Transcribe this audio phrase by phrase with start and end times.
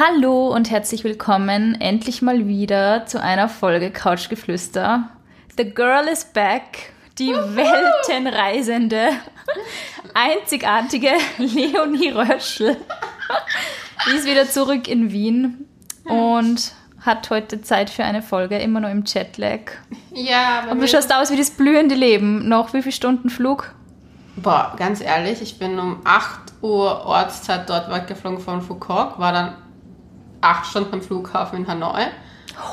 [0.00, 5.10] Hallo und herzlich willkommen endlich mal wieder zu einer Folge Couchgeflüster.
[5.58, 9.10] The Girl is back, die Weltenreisende,
[10.14, 12.78] einzigartige Leonie Röschel
[14.16, 15.66] ist wieder zurück in Wien
[16.04, 16.72] und
[17.02, 19.72] hat heute Zeit für eine Folge, immer noch im Jetlag.
[20.14, 20.72] Ja, aber.
[20.72, 22.48] Und du schaust aus wie das blühende Leben.
[22.48, 23.74] Noch wie viele Stunden Flug?
[24.36, 29.56] Boah, ganz ehrlich, ich bin um 8 Uhr Ortszeit dort weggeflogen von Foucault, war dann
[30.40, 32.06] acht Stunden am Flughafen in Hanoi.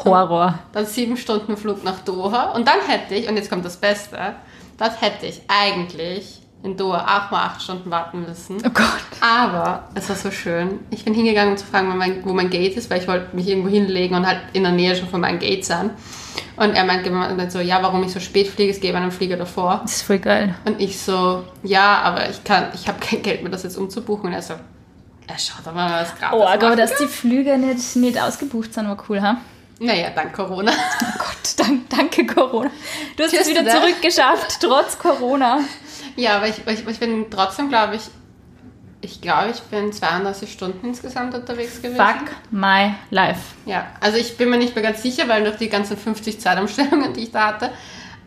[0.04, 0.60] Horror.
[0.74, 2.52] Dann sieben Stunden Flug nach Doha.
[2.52, 4.36] Und dann hätte ich, und jetzt kommt das Beste,
[4.78, 8.58] das hätte ich eigentlich in Doha auch mal acht Stunden warten müssen.
[8.66, 8.88] Oh Gott.
[9.22, 10.80] Aber es war so schön.
[10.90, 13.36] Ich bin hingegangen, um zu fragen, wo mein, wo mein Gate ist, weil ich wollte
[13.36, 15.92] mich irgendwo hinlegen und halt in der Nähe schon von meinem Gate sein.
[16.56, 19.82] Und er meinte so, ja, warum ich so spät fliege, es gebe einen Flieger davor.
[19.84, 20.56] Das ist voll geil.
[20.66, 24.28] Und ich so, ja, aber ich kann, ich habe kein Geld mehr, das jetzt umzubuchen.
[24.28, 24.56] Und er so,
[25.38, 28.98] schaut doch mal, was gratis Oh, aber dass die Flüge nicht, nicht ausgebucht sind, war
[29.10, 29.38] cool, ha?
[29.80, 30.72] Naja, dank Corona.
[30.72, 32.72] Oh Gott, dank, danke Corona.
[33.16, 35.60] Du hast es wieder zurückgeschafft, trotz Corona.
[36.16, 38.02] Ja, aber ich, ich, ich bin trotzdem, glaube ich,
[39.02, 41.98] ich glaube, ich bin 32 Stunden insgesamt unterwegs gewesen.
[41.98, 43.42] Fuck my life.
[43.66, 47.14] Ja, also ich bin mir nicht mehr ganz sicher, weil durch die ganzen 50 Zeitumstellungen,
[47.14, 47.72] die ich da hatte,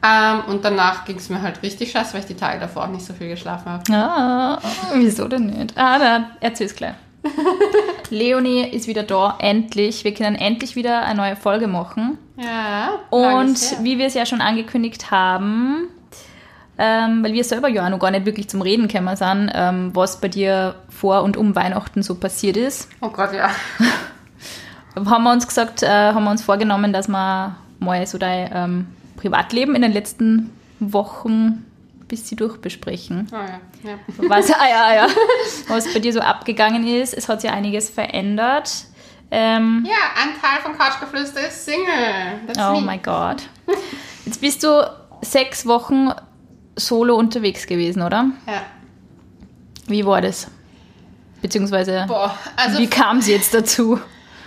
[0.03, 2.89] ähm, und danach ging es mir halt richtig scheiße, weil ich die Tage davor auch
[2.89, 3.93] nicht so viel geschlafen habe.
[3.93, 4.59] Ah,
[4.95, 5.77] wieso denn nicht?
[5.77, 6.95] Ah, dann erzähl's gleich.
[8.11, 10.05] Leonie ist wieder da, endlich.
[10.05, 12.17] Wir können endlich wieder eine neue Folge machen.
[12.37, 12.93] Ja.
[13.11, 15.89] Und wie wir es ja schon angekündigt haben,
[16.78, 20.19] ähm, weil wir selber ja noch gar nicht wirklich zum Reden gekommen sind, ähm, was
[20.19, 22.89] bei dir vor und um Weihnachten so passiert ist.
[23.03, 23.51] Oh Gott, ja.
[24.97, 28.87] haben wir uns gesagt, äh, haben wir uns vorgenommen, dass wir mal so dein ähm,
[29.20, 31.66] Privatleben in den letzten Wochen
[32.08, 33.28] bis sie durchbesprechen.
[33.30, 33.98] Oh ja, ja.
[34.28, 35.06] Was, ah, ja, ja.
[35.68, 37.14] was bei dir so abgegangen ist.
[37.14, 38.68] Es hat sich einiges verändert.
[39.30, 42.41] Ähm, ja, ein Teil von Couchgeflüster ist Single.
[42.48, 43.44] That's oh mein Gott.
[44.26, 44.91] Jetzt bist du
[45.22, 46.10] sechs Wochen
[46.75, 48.26] solo unterwegs gewesen, oder?
[48.48, 48.62] Ja.
[49.86, 50.48] Wie war das?
[51.41, 54.00] Beziehungsweise, Boah, also wie kam es jetzt dazu?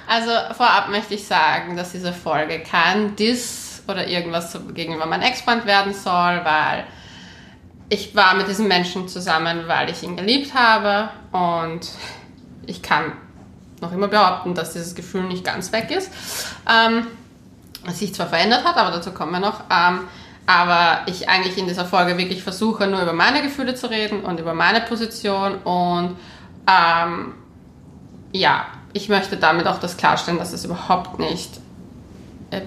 [0.06, 5.66] Also vorab möchte ich sagen, dass diese Folge kein Diss oder irgendwas gegenüber meinem Ex-Freund
[5.66, 6.86] werden soll, weil
[7.90, 11.90] ich war mit diesem Menschen zusammen, weil ich ihn geliebt habe und
[12.66, 13.14] ich kann
[13.82, 16.12] noch immer behaupten, dass dieses Gefühl nicht ganz weg ist.
[16.70, 17.08] Ähm,
[17.88, 19.62] es sich zwar verändert hat, aber dazu kommen wir noch.
[19.70, 20.08] Ähm,
[20.46, 24.40] aber ich eigentlich in dieser Folge wirklich versuche, nur über meine Gefühle zu reden und
[24.40, 26.18] über meine Position und
[26.68, 27.34] ähm,
[28.34, 31.60] ja, ich möchte damit auch das klarstellen, dass es überhaupt nicht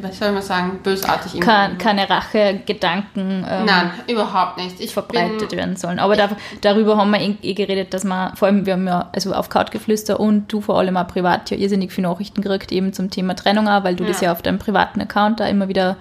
[0.01, 4.81] was soll man sagen, bösartig Kein, Keine Rache-Gedanken ähm, Nein, überhaupt nicht.
[4.81, 5.99] Ich verbreitet bin, werden sollen.
[5.99, 6.31] Aber da,
[6.61, 9.49] darüber haben wir eh, eh, geredet, dass man, vor allem wir haben ja also auf
[9.49, 13.35] Couchgeflüster und du vor allem auch privat ja irrsinnig viele Nachrichten gekriegt, eben zum Thema
[13.35, 14.09] Trennung auch, weil du ja.
[14.09, 15.97] das ja auf deinem privaten Account da immer wieder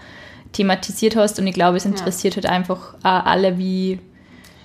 [0.52, 2.44] thematisiert hast und ich glaube, es interessiert ja.
[2.44, 4.00] halt einfach auch alle, wie,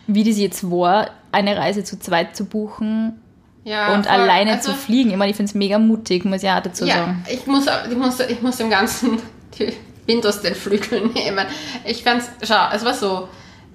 [0.07, 3.21] wie das jetzt war, eine Reise zu zweit zu buchen
[3.65, 4.15] ja, und voll.
[4.15, 5.11] alleine also, zu fliegen.
[5.11, 7.25] Ich meine, ich finde es mega mutig, muss ich auch dazu ja, sagen.
[7.29, 9.21] Ich muss, ich, muss, ich muss dem Ganzen
[9.59, 9.73] die
[10.07, 11.47] Wind aus den Flügeln nehmen.
[11.85, 13.29] Ich fand's, schau, es war so,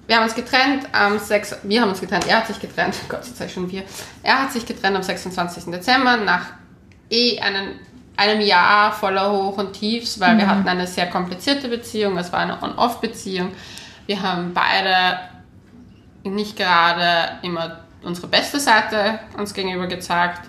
[0.06, 3.24] wir haben uns getrennt am 6, wir haben uns getrennt, er hat sich getrennt, Gott
[3.24, 3.82] sei schon wir,
[4.22, 5.64] er hat sich getrennt am 26.
[5.66, 6.46] Dezember nach
[7.10, 7.76] eh einem,
[8.16, 10.38] einem Jahr voller Hoch und Tiefs, weil mhm.
[10.38, 13.52] wir hatten eine sehr komplizierte Beziehung, es war eine On-Off-Beziehung.
[14.06, 15.18] Wir haben beide
[16.22, 20.42] nicht gerade immer unsere beste Seite uns gegenüber gezeigt.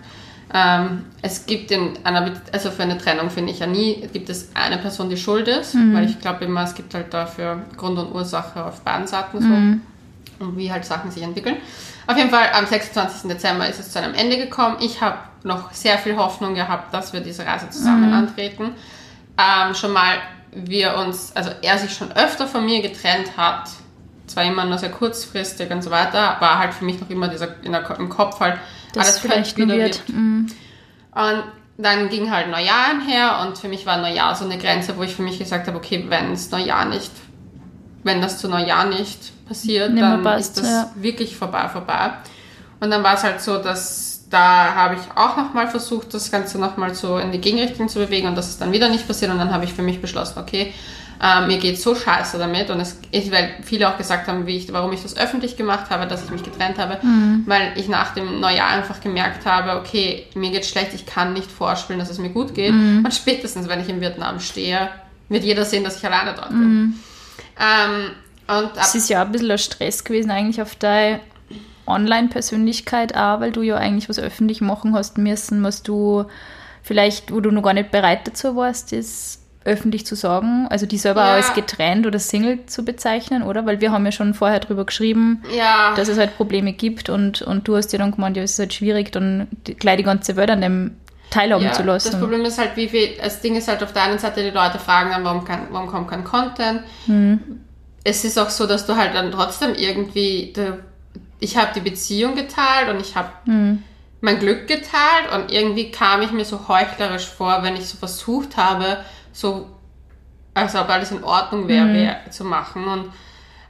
[0.54, 4.50] Ähm, es gibt in einer, also für eine Trennung finde ich ja nie, gibt es
[4.54, 5.94] eine Person, die schuld ist, mhm.
[5.94, 9.48] weil ich glaube immer, es gibt halt dafür Grund und Ursache auf beiden Seiten so
[9.48, 9.82] mhm.
[10.40, 11.58] und wie halt Sachen sich entwickeln.
[12.06, 13.30] Auf jeden Fall am 26.
[13.30, 14.78] Dezember ist es zu einem Ende gekommen.
[14.80, 18.16] Ich habe noch sehr viel Hoffnung gehabt, dass wir diese Reise zusammen mhm.
[18.16, 18.72] antreten.
[19.38, 20.20] Ähm, schon mal
[20.54, 23.70] wir uns, also er sich schon öfter von mir getrennt hat,
[24.28, 27.48] zwar immer nur sehr kurzfristig und so weiter, war halt für mich noch immer dieser,
[27.48, 28.60] der, im Kopf halt,
[28.94, 30.08] das alles vielleicht wieder wird.
[30.08, 30.10] wird.
[30.10, 30.48] Mhm.
[31.14, 31.44] Und
[31.78, 35.16] dann ging halt Neujahr einher und für mich war Neujahr so eine Grenze, wo ich
[35.16, 37.12] für mich gesagt habe, okay, wenn es Neujahr nicht,
[38.04, 40.92] wenn das zu Neujahr nicht passiert, Nimmer dann passt, ist das ja.
[40.96, 42.12] wirklich vorbei, vorbei.
[42.80, 46.60] Und dann war es halt so, dass da habe ich auch nochmal versucht, das Ganze
[46.60, 49.38] nochmal so in die Gegenrichtung zu bewegen und das ist dann wieder nicht passiert und
[49.38, 50.74] dann habe ich für mich beschlossen, okay,
[51.22, 54.72] ähm, mir geht so scheiße damit und es, ich, weil viele auch gesagt haben, ich,
[54.72, 57.44] warum ich das öffentlich gemacht habe, dass ich mich getrennt habe, mhm.
[57.48, 61.52] weil ich nach dem Neujahr einfach gemerkt habe, okay, mir geht schlecht, ich kann nicht
[61.52, 62.74] vorspielen, dass es mir gut geht.
[62.74, 63.04] Mhm.
[63.04, 64.90] Und spätestens, wenn ich in Vietnam stehe,
[65.30, 66.60] wird jeder sehen, dass ich alleine dort bin.
[66.60, 67.00] Mhm.
[67.60, 68.12] Ähm,
[68.80, 71.20] es ist ja ein bisschen ein Stress gewesen eigentlich auf deine
[71.88, 76.26] Online-Persönlichkeit auch, weil du ja eigentlich was öffentlich machen hast müssen, was du
[76.84, 80.98] vielleicht, wo du noch gar nicht bereit dazu warst, das öffentlich zu sagen, also die
[80.98, 81.34] selber Ja.
[81.36, 83.66] als getrennt oder Single zu bezeichnen, oder?
[83.66, 85.94] Weil wir haben ja schon vorher drüber geschrieben, Ja.
[85.96, 88.60] dass es halt Probleme gibt und, und du hast ja dann gemeint, ja, es ist
[88.60, 90.96] halt schwierig, dann gleich die ganze Welt an dem
[91.30, 92.12] teilhaben Ja, zu lassen.
[92.12, 94.50] Das Problem ist halt, wie viel, das Ding ist halt auf der einen Seite, die
[94.52, 96.82] Leute fragen dann, warum, kein, warum kommt kein Content.
[97.06, 97.40] Mhm.
[98.06, 100.80] Es ist auch so, dass du halt dann trotzdem irgendwie, du,
[101.42, 103.84] ich habe die Beziehung geteilt und ich habe Mhm.
[104.22, 108.56] mein Glück geteilt und irgendwie kam ich mir so heuchlerisch vor, wenn ich so versucht
[108.56, 109.00] habe,
[109.38, 109.68] so,
[110.56, 112.32] als ob alles in Ordnung wäre, Mhm.
[112.32, 113.12] zu machen und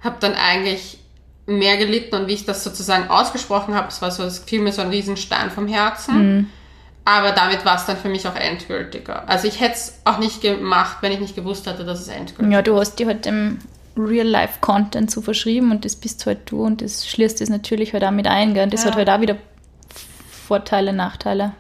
[0.04, 1.00] habe dann eigentlich
[1.46, 4.72] mehr gelitten und wie ich das sozusagen ausgesprochen habe, es war so, es fiel mir
[4.72, 6.16] so ein Riesenstein vom Herzen.
[6.38, 6.50] Mhm.
[7.04, 9.28] Aber damit war es dann für mich auch endgültiger.
[9.30, 12.54] Also ich hätte es auch nicht gemacht, wenn ich nicht gewusst hätte, dass es endgültig
[12.54, 13.60] Ja, du hast dir halt dem
[13.98, 18.12] Real-Life-Content zu verschrieben und das bist halt du und das schließt das natürlich halt auch
[18.12, 18.68] mit ein, gell?
[18.68, 18.92] Das Ja.
[18.92, 19.38] hat halt auch wieder
[20.48, 21.54] Vorteile, Nachteile.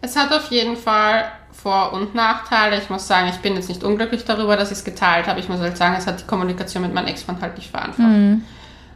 [0.00, 1.24] Es hat auf jeden Fall
[1.64, 2.76] Vor- und Nachteile.
[2.76, 5.40] Ich muss sagen, ich bin jetzt nicht unglücklich darüber, dass ich es geteilt habe.
[5.40, 8.06] Ich muss halt sagen, es hat die Kommunikation mit meinem Ex-Mann halt nicht vereinfacht.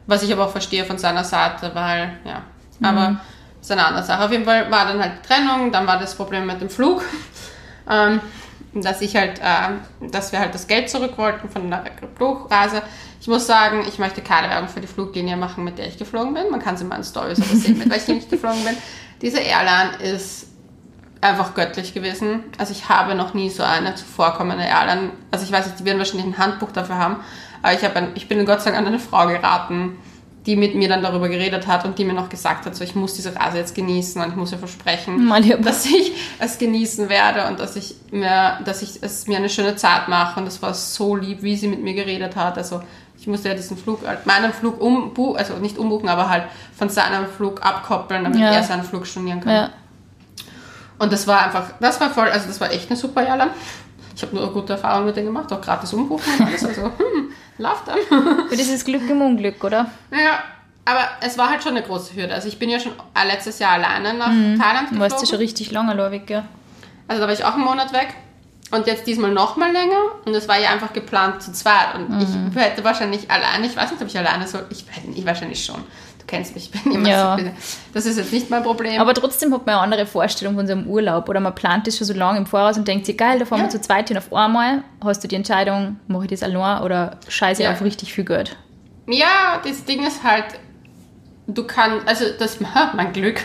[0.07, 2.43] Was ich aber auch verstehe von seiner Seite, weil, ja,
[2.83, 3.21] aber
[3.63, 4.23] ist eine andere Sache.
[4.23, 7.03] Auf jeden Fall war dann halt die Trennung, dann war das Problem mit dem Flug,
[7.91, 8.21] ähm,
[8.75, 11.85] dass ich halt, äh, dass wir halt das Geld zurück wollten von der
[12.17, 12.83] Flugreise.
[13.19, 16.35] Ich muss sagen, ich möchte keine Werbung für die Fluglinie machen, mit der ich geflogen
[16.35, 16.51] bin.
[16.51, 18.77] Man kann sie in meinen Stories aber sehen, mit welcher ich geflogen bin.
[19.21, 20.48] Diese Airline ist
[21.21, 22.45] einfach göttlich gewesen.
[22.59, 25.99] Also ich habe noch nie so eine zuvorkommende Airline, also ich weiß nicht, die werden
[25.99, 27.17] wahrscheinlich ein Handbuch dafür haben,
[27.63, 29.97] aber ich, habe ein, ich bin Gott sei Dank an eine Frau geraten,
[30.47, 32.95] die mit mir dann darüber geredet hat und die mir noch gesagt hat, so ich
[32.95, 35.27] muss diese Reise jetzt genießen und ich muss ihr versprechen,
[35.63, 39.77] dass ich es genießen werde und dass ich mir, dass ich es mir eine schöne
[39.77, 42.57] Zeit mache und das war so lieb, wie sie mit mir geredet hat.
[42.57, 42.81] Also
[43.19, 46.45] ich musste ja diesen Flug, halt meinen Flug umbuchen, also nicht umbuchen, aber halt
[46.79, 48.53] von seinem Flug abkoppeln, damit Ja.
[48.53, 49.53] er seinen Flug stornieren kann.
[49.53, 49.71] Ja.
[50.99, 53.51] Und das war einfach, das war voll, also das war echt eine super Airline.
[54.17, 56.65] Ich habe nur gute Erfahrungen mit denen gemacht, auch gratis umbuchen und alles.
[56.65, 57.33] Also, hm,
[57.85, 57.97] them.
[58.11, 59.87] Aber Das ist Glück im Unglück, oder?
[60.11, 60.43] ja,
[60.85, 62.35] aber es war halt schon eine große Hürde.
[62.35, 62.93] Also ich bin ja schon
[63.27, 66.45] letztes Jahr alleine nach Thailand Du warst ja schon richtig lange weg, ja.
[67.07, 68.15] Also da war ich auch einen Monat weg.
[68.71, 69.97] Und jetzt diesmal noch mal länger.
[70.25, 71.95] Und es war ja einfach geplant zu zweit.
[71.95, 72.51] Und Mhm.
[72.55, 74.67] ich hätte wahrscheinlich alleine, ich weiß nicht, ob ich alleine soll.
[74.71, 75.83] Ich hätte ich wahrscheinlich schon.
[76.29, 77.39] Du kennst mich, ich bin immer Ja.
[77.39, 77.45] so.
[77.95, 79.01] Das ist jetzt nicht mein Problem.
[79.01, 81.27] Aber trotzdem hat man eine andere Vorstellung von so einem Urlaub.
[81.31, 83.61] Oder man plant das schon so lange im Voraus und denkt sich, geil, da fahren
[83.61, 83.65] Ja.
[83.65, 84.83] wir zu zweit hin auf einmal.
[85.03, 87.73] Hast du die Entscheidung, mache ich das allein oder scheiße Ja.
[87.73, 88.57] auf richtig viel Geld?
[89.07, 90.45] Ja, das Ding ist halt,
[91.47, 93.41] du kannst, also das, ha, mein Glück.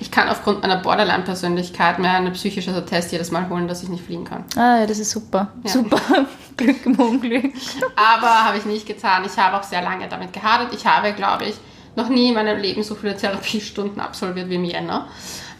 [0.00, 4.04] Ich kann aufgrund meiner Borderline-Persönlichkeit mir einen psychischen Attest jedes Mal holen, dass ich nicht
[4.06, 4.44] fliegen kann.
[4.56, 5.48] Ah, ja, das ist super.
[5.62, 5.70] Ja.
[5.70, 5.98] Super.
[6.56, 7.52] Glück im Unglück.
[7.96, 9.24] Aber habe ich nicht getan.
[9.26, 10.72] Ich habe auch sehr lange damit gehadert.
[10.72, 11.56] Ich habe, glaube ich,
[11.96, 15.08] noch nie in meinem Leben so viele Therapiestunden absolviert wie im Jänner.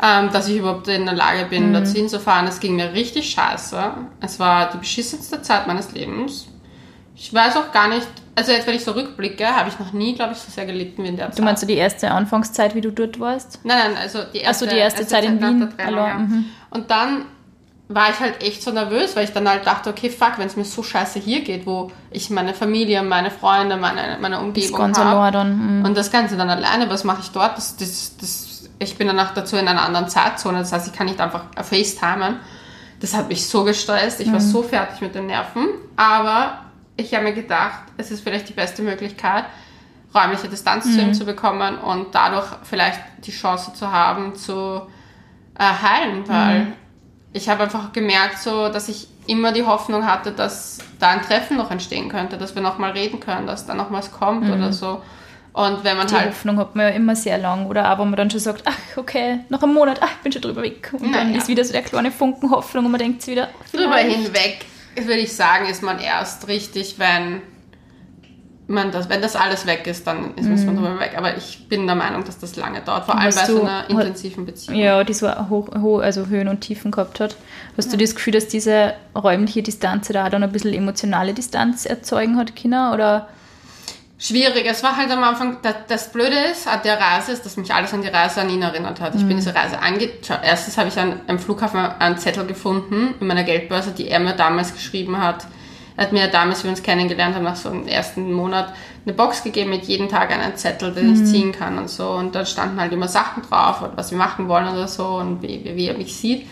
[0.02, 2.46] Ähm, dass ich überhaupt in der Lage bin, dazu hinzufahren.
[2.48, 3.80] Es ging mir richtig scheiße.
[4.20, 6.48] Es war die beschissenste Zeit meines Lebens.
[7.14, 10.14] Ich weiß auch gar nicht, also jetzt, wenn ich so rückblicke, habe ich noch nie,
[10.14, 11.38] glaube ich, so sehr gelitten wie in der Zeit.
[11.38, 13.60] Du meinst so die erste Anfangszeit, wie du dort warst?
[13.62, 15.60] Nein, nein, also die Ach so, erste, die erste Zeit in nach Wien.
[15.60, 16.18] der Trennung, ja.
[16.18, 16.44] mhm.
[16.70, 17.26] Und dann
[17.88, 20.56] war ich halt echt so nervös, weil ich dann halt dachte, okay, fuck, wenn es
[20.56, 25.16] mir so scheiße hier geht, wo ich meine Familie, meine Freunde, meine, meine Umgebung habe.
[25.80, 25.84] mhm.
[25.84, 27.56] Und das Ganze dann alleine, was mache ich dort?
[27.58, 31.06] Das, das, das, ich bin danach dazu in einer anderen Zeitzone, das heißt, ich kann
[31.06, 32.36] nicht einfach FaceTimen.
[33.00, 34.44] Das hat mich so gestresst, ich war Mhm.
[34.50, 35.66] so fertig mit den Nerven.
[35.96, 36.60] Aber
[36.96, 39.44] ich habe mir gedacht, es ist vielleicht die beste Möglichkeit,
[40.14, 41.14] räumliche Distanz zu ihm Mhm.
[41.14, 44.80] zu bekommen und dadurch vielleicht die Chance zu haben, zu
[45.58, 46.72] äh, heilen, weil Mhm.
[47.34, 51.56] Ich habe einfach gemerkt, so, dass ich immer die Hoffnung hatte, dass da ein Treffen
[51.56, 55.02] noch entstehen könnte, dass wir nochmal reden können, dass da noch was kommt oder so.
[55.52, 56.10] Und wenn man Mhm.
[56.10, 57.66] Die halt Hoffnung hat man ja immer sehr lang.
[57.66, 60.32] Oder auch, wenn man dann schon sagt, ach, okay, noch einen Monat, ach, ich bin
[60.32, 60.90] schon drüber weg.
[60.92, 61.38] Und dann Naja.
[61.38, 64.64] ist wieder so der kleine Funken Hoffnung und man denkt sich wieder, drüber hinweg,
[64.96, 67.42] würde ich sagen, ist man erst richtig, wenn
[68.66, 71.12] man das, wenn das alles weg ist, dann ist ist man drüber weg.
[71.16, 74.46] Aber ich bin der Meinung, dass das lange dauert, vor allem bei so einer intensiven
[74.46, 74.78] Beziehung.
[74.78, 77.36] Ja, die so hoch, hoch, also Höhen und Tiefen gehabt hat.
[77.76, 81.84] Hast du das Gefühl, dass diese räumliche Distanz da auch dann ein bisschen emotionale Distanz
[81.84, 82.92] erzeugen hat, Kinder?
[82.94, 83.28] Oder
[84.16, 84.64] Schwierig.
[84.66, 87.74] Es war halt am Anfang, das, das Blöde ist an der Reise, ist, dass mich
[87.74, 89.14] alles an die Reise an ihn erinnert hat.
[89.14, 89.28] Ich Mhm.
[89.28, 90.08] bin diese Reise ange...
[90.26, 94.20] Schau, Erstens habe ich an, am Flughafen einen Zettel gefunden in meiner Geldbörse, die er
[94.20, 95.44] mir damals geschrieben hat.
[95.96, 98.72] Er hat mir damals, wie wir uns kennengelernt haben, nach so einem ersten Monat
[99.04, 101.14] eine Box gegeben mit jeden Tag einen Zettel, den Mhm.
[101.14, 102.10] ich ziehen kann und so.
[102.10, 105.42] Und da standen halt immer Sachen drauf, oder was wir machen wollen oder so und
[105.42, 106.48] wie, wie, wie er mich sieht.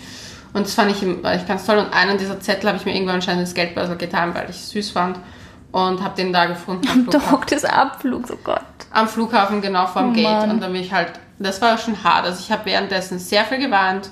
[0.53, 1.79] Und das fand ich, ich ganz toll.
[1.79, 4.71] Und einen dieser Zettel habe ich mir irgendwann anscheinend ins Geldbörsel getan, weil ich es
[4.71, 5.19] süß fand.
[5.73, 6.87] Und habe den da gefunden.
[6.87, 7.33] am da Flughafen.
[7.33, 8.61] hockt das Abflug, oh Gott.
[8.91, 10.43] Am Flughafen, genau vorm Oh Gate.
[10.51, 12.27] Und dann bin ich halt, das war schon hart.
[12.27, 14.11] Also ich habe währenddessen sehr viel geweint.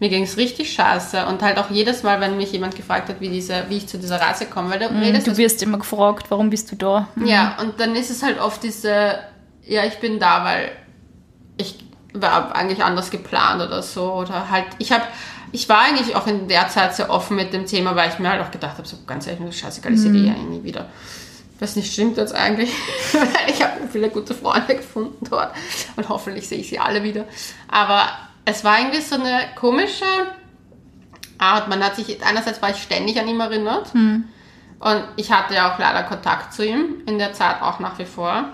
[0.00, 3.20] Mir ging es richtig scheiße und halt auch jedes Mal, wenn mich jemand gefragt hat,
[3.20, 5.78] wie, diese, wie ich zu dieser Reise komme, weil du Mhm, redest du wirst immer
[5.78, 7.08] gefragt, warum bist du da?
[7.14, 7.26] Mhm.
[7.26, 9.18] ja, und dann ist es halt oft diese,
[9.64, 10.72] ja, ich bin da, weil
[11.56, 11.78] ich
[12.12, 14.12] war eigentlich anders geplant oder so.
[14.14, 15.04] Oder halt, ich habe,
[15.52, 18.30] ich war eigentlich auch in der Zeit sehr offen mit dem Thema, weil ich mir
[18.30, 20.62] halt auch gedacht habe, so ganz ehrlich, mir ist scheißegal, ich sehe die ja nie
[20.64, 20.86] wieder.
[21.60, 22.72] Was nicht stimmt jetzt eigentlich.
[23.48, 25.54] ich habe viele gute Freunde gefunden dort
[25.96, 27.24] und hoffentlich sehe ich sie alle wieder.
[27.68, 28.08] Aber
[28.44, 30.04] es war irgendwie so eine komische
[31.38, 31.68] Art.
[31.68, 33.92] Man hat sich, einerseits war ich ständig an ihn erinnert
[34.80, 38.04] und ich hatte ja auch leider Kontakt zu ihm in der Zeit auch nach wie
[38.04, 38.44] vor.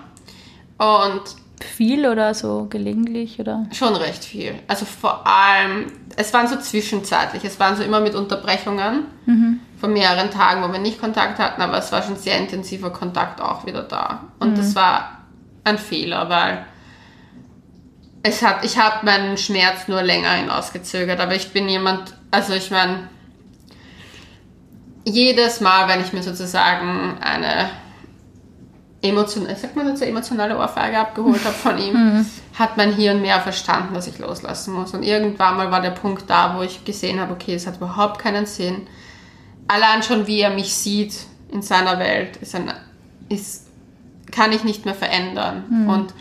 [0.77, 1.21] Und
[1.61, 3.67] Viel oder so gelegentlich oder?
[3.71, 4.55] Schon recht viel.
[4.67, 9.05] Also vor allem, es waren so zwischenzeitlich, es waren so immer mit Unterbrechungen
[9.79, 13.41] von mehreren Tagen, wo wir nicht Kontakt hatten, aber es war schon sehr intensiver Kontakt
[13.41, 14.23] auch wieder da.
[14.39, 15.19] Und das war
[15.63, 16.65] ein Fehler, weil
[18.23, 22.69] es hat, ich habe meinen Schmerz nur länger hinausgezögert, aber ich bin jemand, also ich
[22.69, 23.09] meine,
[25.03, 27.69] jedes Mal, wenn ich mir sozusagen eine
[29.01, 32.25] emotionale, sagt man dazu, emotionale Ohrfeige abgeholt habe von ihm,
[32.59, 34.93] hat mein Hirn mehr verstanden, dass ich loslassen muss.
[34.93, 38.19] Und irgendwann mal war der Punkt da, wo ich gesehen habe, okay, es hat überhaupt
[38.19, 38.87] keinen Sinn.
[39.67, 41.15] Allein schon, wie er mich sieht
[41.51, 42.71] in seiner Welt, ist ein,
[43.29, 43.67] ist,
[44.31, 45.63] kann ich nicht mehr verändern.
[45.89, 46.13] Und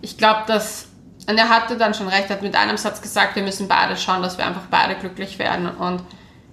[0.00, 0.87] ich glaube, dass,
[1.28, 3.98] und er hatte dann schon recht, er hat mit einem Satz gesagt, wir müssen beide
[3.98, 5.68] schauen, dass wir einfach beide glücklich werden.
[5.68, 6.02] Und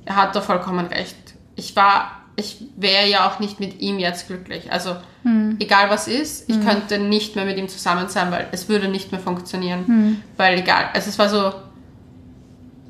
[0.03, 1.15] er hat da vollkommen recht.
[1.55, 4.73] Ich war, ich wäre ja auch nicht mit ihm jetzt glücklich.
[4.73, 4.97] Also,
[5.59, 9.13] egal was ist, ich könnte nicht mehr mit ihm zusammen sein, weil es würde nicht
[9.13, 10.21] mehr funktionieren.
[10.35, 11.53] Weil egal, also es war so,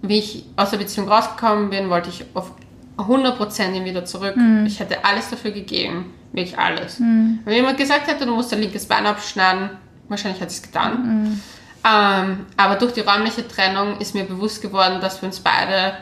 [0.02, 2.52] wie ich aus der Beziehung rausgekommen bin, wollte ich auf
[2.98, 4.36] 100% ihn wieder zurück.
[4.66, 6.16] Ich hätte alles dafür gegeben.
[6.34, 7.00] Wirklich alles.
[7.46, 9.70] Wenn jemand gesagt hätte, du musst dein linkes Bein abschneiden,
[10.10, 11.40] wahrscheinlich hätte ich es getan.
[11.88, 15.94] Ähm, aber durch die räumliche Trennung ist mir bewusst geworden, dass wir uns beide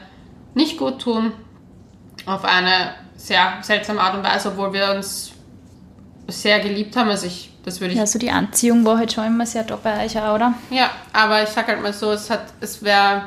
[0.54, 1.34] nicht gut tun.
[2.26, 5.32] Auf eine sehr seltsame Art und Weise, obwohl wir uns
[6.30, 7.10] sehr geliebt haben.
[7.10, 9.76] Also ich, das würde ich Ja, so die Anziehung war halt schon immer sehr da
[9.76, 10.54] bei euch auch, oder?
[10.70, 13.24] ja, aber ich sag halt mal so, es hat, es wäre,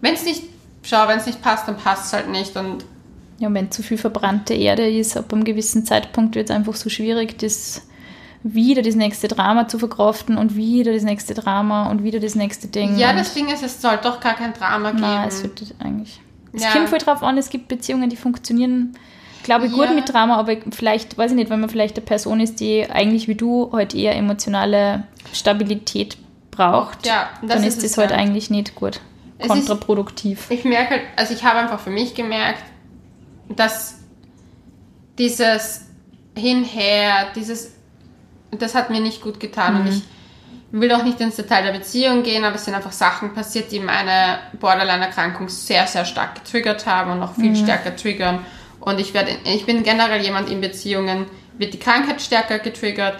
[0.00, 0.44] wenn es nicht,
[0.82, 2.86] schau, wenn es nicht passt, dann passt es halt nicht und
[3.38, 6.74] Ja, und wenn zu viel verbrannte Erde ist, ab einem gewissen Zeitpunkt wird es einfach
[6.74, 7.82] so schwierig, das
[8.44, 12.66] wieder das nächste Drama zu verkraften und wieder das nächste Drama und wieder das nächste
[12.68, 12.96] Ding.
[12.96, 15.02] ja, das Ding ist, es soll doch gar kein Drama geben.
[15.02, 16.20] Nein, es wird eigentlich.
[16.52, 16.72] Es Ja.
[16.72, 18.96] kommt voll drauf an, es gibt Beziehungen, die funktionieren,
[19.44, 19.92] glaube ich, gut Ja.
[19.92, 23.28] mit Drama, aber vielleicht, weiß ich nicht, wenn man vielleicht eine Person ist, die eigentlich
[23.28, 26.18] wie du halt eher emotionale Stabilität
[26.50, 28.16] braucht, Ja, dann ist ist es das halt ja.
[28.18, 29.00] eigentlich nicht gut.
[29.38, 30.46] Es ist- Kontraproduktiv.
[30.50, 32.62] Ich merke halt, also ich habe einfach für mich gemerkt,
[33.56, 33.98] dass
[35.18, 35.86] dieses
[36.36, 37.72] Hinher, dieses,
[38.58, 40.02] das hat mir nicht gut getan und ich
[40.72, 43.80] will auch nicht ins Detail der Beziehung gehen, aber es sind einfach Sachen passiert, die
[43.80, 48.44] meine Borderline-Erkrankung sehr, sehr stark getriggert haben und noch viel stärker triggern.
[48.80, 51.26] Und ich werde, ich bin generell jemand in Beziehungen,
[51.58, 53.16] wird die Krankheit stärker getriggert.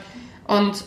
[0.47, 0.85] Und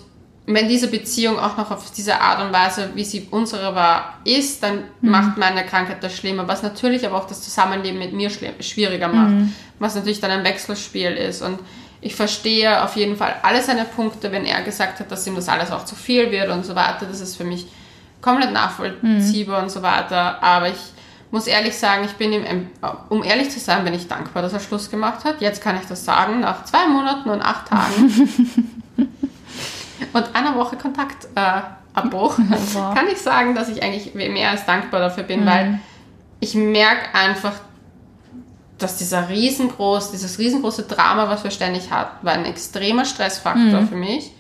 [0.48, 4.62] wenn diese Beziehung auch noch auf diese Art und Weise, wie sie unsere war, ist,
[4.62, 9.08] dann macht meine Krankheit das schlimmer, was natürlich aber auch das Zusammenleben mit mir schwieriger
[9.08, 9.34] macht,
[9.80, 11.42] was natürlich dann ein Wechselspiel ist.
[11.42, 11.60] Und
[12.06, 15.50] ich verstehe auf jeden Fall alle seine Punkte, wenn er gesagt hat, dass ihm das
[15.50, 17.08] alles auch zu viel wird und so weiter.
[17.08, 17.66] Das ist für mich
[18.22, 20.42] komplett nachvollziehbar und so weiter.
[20.44, 20.78] Aber ich
[21.32, 22.70] muss ehrlich sagen, ich bin ihm,
[23.10, 25.42] um ehrlich zu sein, bin ich dankbar, dass er Schluss gemacht hat.
[25.42, 28.30] Jetzt kann ich das sagen, nach zwei Monaten und acht Tagen
[30.14, 32.38] und einer Woche Kontaktabbruch,
[32.74, 32.94] Wow.
[32.94, 35.80] kann ich sagen, dass ich eigentlich mehr als dankbar dafür bin, weil
[36.40, 37.54] ich merke einfach,
[38.78, 43.96] dass dieser riesengroß, dieses riesengroße Drama, was wir ständig hatten, war ein extremer Stressfaktor für
[43.96, 44.32] mich.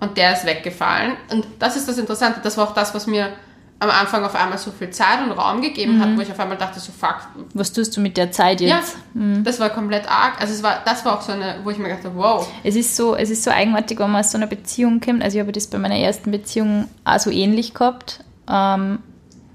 [0.00, 1.12] Und der ist weggefallen.
[1.30, 2.40] Und das ist das Interessante.
[2.42, 3.32] Das war auch das, was mir
[3.80, 6.58] am Anfang auf einmal so viel Zeit und Raum gegeben hat, wo ich auf einmal
[6.58, 7.16] dachte, so fuck,
[7.54, 8.96] Was tust du mit der Zeit ja, jetzt?
[9.42, 10.38] das war komplett arg.
[10.38, 12.46] Also es war, das war auch so eine, wo ich mir gedacht habe, wow.
[12.62, 15.22] Es ist so, es ist so eigenartig, wenn man aus so einer Beziehung kommt.
[15.22, 18.22] Also ich habe das bei meiner ersten Beziehung auch so ähnlich gehabt.
[18.46, 18.98] Ähm,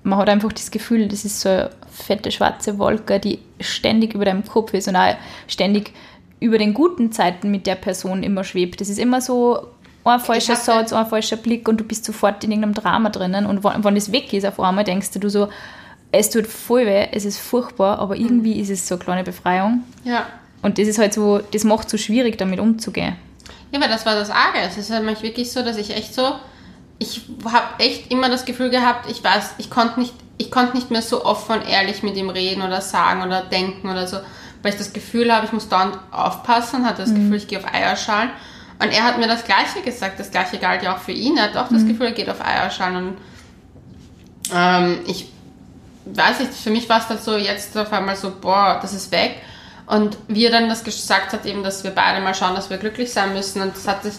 [0.05, 4.24] man hat einfach das Gefühl, das ist so eine fette schwarze Wolke, die ständig über
[4.24, 5.15] deinem Kopf ist und auch
[5.47, 5.91] ständig
[6.39, 8.81] über den guten Zeiten mit der Person immer schwebt.
[8.81, 9.67] Das ist immer so
[10.03, 13.47] ein falscher Satz, ein falscher Blick und du bist sofort in irgendeinem Drama drinnen.
[13.47, 15.50] Und wenn, das weg ist, auf einmal denkst du so,
[16.12, 19.83] es tut voll weh, es ist furchtbar, aber irgendwie ist es so eine kleine Befreiung.
[20.03, 20.27] Ja.
[20.62, 23.15] Und das ist halt so, das macht so schwierig, damit umzugehen.
[23.71, 24.59] Ja, aber das war das Arge.
[24.67, 26.35] Es ist nämlich wirklich so, dass ich echt so,
[26.99, 30.91] ich habe echt immer das Gefühl gehabt, ich weiß, ich konnte nicht, ich konnte nicht
[30.91, 34.17] mehr so offen und ehrlich mit ihm reden oder sagen oder denken oder so,
[34.61, 37.71] weil ich das Gefühl habe, ich muss dauernd aufpassen, hatte das Gefühl, ich gehe auf
[37.71, 38.29] Eierschalen.
[38.79, 41.37] Und er hat mir das Gleiche gesagt, das Gleiche galt ja auch für ihn.
[41.37, 42.95] Er hat auch das Gefühl, er geht auf Eierschalen.
[43.07, 43.17] Und
[44.53, 45.29] ähm, ich
[46.05, 49.11] weiß ich, für mich war es dann so jetzt auf einmal so, boah, das ist
[49.11, 49.41] weg.
[49.87, 52.77] Und wie er dann das gesagt hat, eben, dass wir beide mal schauen, dass wir
[52.77, 53.61] glücklich sein müssen.
[53.61, 54.13] Und das hat sich,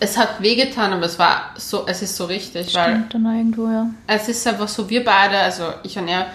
[0.00, 3.66] es hat wehgetan, aber es war so, es ist so richtig, weil Stimmt dann irgendwo,
[3.68, 3.86] ja.
[4.06, 6.26] es ist einfach so, wir beide, also ich und er,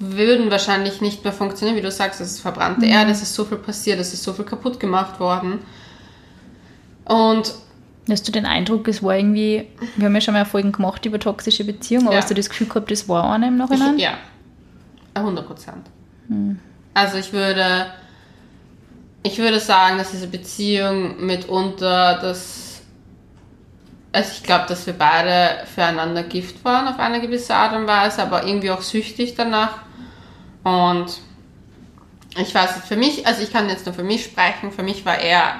[0.00, 2.92] würden wahrscheinlich nicht mehr funktionieren, wie du sagst, es ist verbrannte Mhm.
[2.92, 5.58] Erde, es ist so viel passiert, es ist so viel kaputt gemacht worden.
[7.04, 7.54] Und
[8.10, 11.18] Hast du den Eindruck, es war irgendwie, wir haben ja schon mal Folgen gemacht über
[11.18, 12.22] toxische Beziehungen, aber Ja.
[12.22, 13.96] hast du das Gefühl gehabt, das war eine im Nachhinein?
[13.96, 14.14] Ich, ja,
[15.14, 15.86] 100 Prozent.
[16.94, 17.86] Also ich würde,
[19.22, 22.67] ich würde sagen, dass diese Beziehung mitunter das,
[24.12, 28.22] also ich glaube, dass wir beide füreinander Gift waren auf eine gewisse Art und Weise,
[28.22, 29.78] aber irgendwie auch süchtig danach.
[30.64, 31.20] Und
[32.36, 35.04] ich weiß nicht, für mich, also ich kann jetzt nur für mich sprechen, für mich
[35.04, 35.54] war er,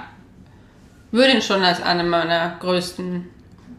[1.10, 3.28] würde ihn schon als eine meiner größten,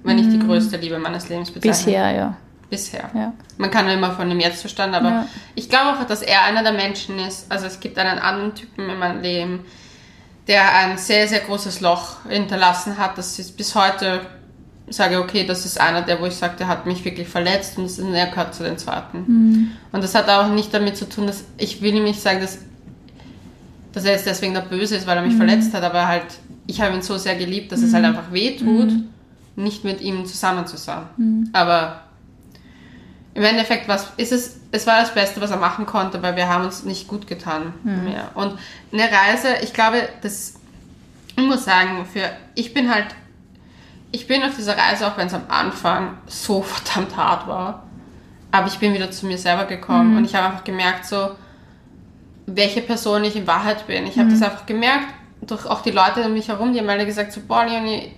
[0.03, 1.85] wenn nicht die größte Liebe meines Lebens bezeichnen.
[1.85, 2.37] Bisher, ja.
[2.69, 3.09] Bisher.
[3.15, 3.33] ja.
[3.57, 5.27] Man kann immer von dem Jetzt-Zustand, aber Ja.
[5.55, 7.51] ich glaube auch, dass er einer der Menschen ist.
[7.51, 9.65] Also es gibt einen anderen Typen in meinem Leben,
[10.47, 13.17] der ein sehr, sehr großes Loch hinterlassen hat.
[13.17, 14.21] Das ist bis heute,
[14.91, 18.13] sage okay, das ist einer, der, wo ich sage, der hat mich wirklich verletzt und
[18.13, 19.17] er gehört zu den zweiten.
[19.91, 22.59] Und das hat auch nicht damit zu tun, dass ich will ihm nicht sagen, dass,
[23.93, 26.25] dass er jetzt deswegen der Böse ist, weil er mich verletzt hat, aber halt,
[26.67, 28.89] ich habe ihn so sehr geliebt, dass es halt einfach weh tut,
[29.55, 31.03] nicht mit ihm zusammen zu sein.
[31.53, 32.01] Aber
[33.33, 36.47] im Endeffekt was ist es, es war das Beste, was er machen konnte, weil wir
[36.49, 38.31] haben uns nicht gut getan mehr.
[38.35, 38.57] Und
[38.91, 40.55] eine Reise, ich glaube, das,
[41.35, 43.07] ich muss sagen, für, ich bin halt,
[44.11, 47.83] ich bin auf dieser Reise, auch wenn es am Anfang so verdammt hart war,
[48.51, 51.31] aber ich bin wieder zu mir selber gekommen und ich habe einfach gemerkt, so,
[52.47, 54.07] welche Person ich in Wahrheit bin.
[54.07, 55.07] Ich habe das einfach gemerkt,
[55.41, 58.11] durch auch die Leute um mich herum, die haben alle gesagt, so, boah, Leonie,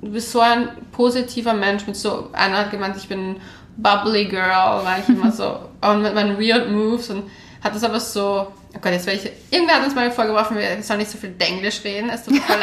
[0.00, 3.36] du bist so ein positiver Mensch mit so, einer hat gemeint, ich bin
[3.76, 7.24] bubbly girl, war ich immer so, und mit meinen weird moves und
[7.62, 10.82] hat das aber so, oh Gott, jetzt werde ich, irgendwer hat uns mal vorgeworfen, wir
[10.82, 12.58] sollen nicht so viel Englisch reden, es tut mir leid,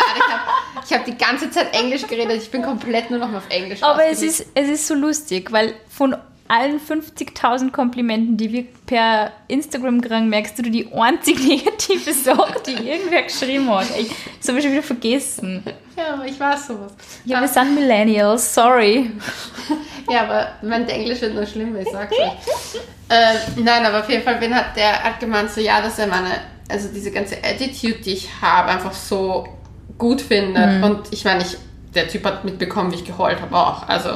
[0.85, 3.49] ich habe hab die ganze Zeit Englisch geredet, ich bin komplett nur noch mal auf
[3.49, 6.15] Englisch Aber es ist, es ist so lustig, weil von
[6.47, 12.87] allen 50.000 Komplimenten, die wir per Instagram kriegen, merkst du die einzig negative Sache, die
[12.87, 13.87] irgendwer geschrieben hat.
[13.97, 15.63] Ich, das habe ich schon wieder vergessen.
[15.97, 16.93] Ja, aber ich weiß sowas.
[17.23, 19.11] Ja, wir sind Millennials, sorry.
[20.07, 22.79] Ja, aber mein Englisch wird nur schlimmer, ich sag's euch.
[23.09, 26.05] ähm, nein, aber auf jeden Fall bin hat der hat gemeint, so ja, dass er
[26.05, 26.29] meine,
[26.69, 29.47] also diese ganze Attitude, die ich habe, einfach so
[29.97, 30.83] gut findet.
[30.83, 31.57] Und ich meine, ich,
[31.95, 33.89] der Typ hat mitbekommen, wie ich geheult habe auch.
[33.89, 34.09] Also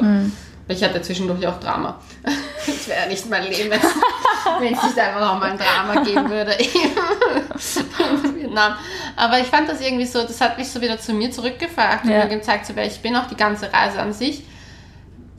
[0.70, 2.00] ich hatte zwischendurch auch Drama.
[2.66, 3.72] Das wäre ja nicht mein Leben,
[4.60, 6.52] wenn es nicht einfach noch mal ein Drama geben würde
[8.36, 8.76] Vietnam.
[9.16, 12.10] Aber ich fand das irgendwie so, das hat mich so wieder zu mir zurückgefahren und
[12.10, 12.26] Ja.
[12.26, 14.44] mir gezeigt, so wer ich bin, auch die ganze Reise an sich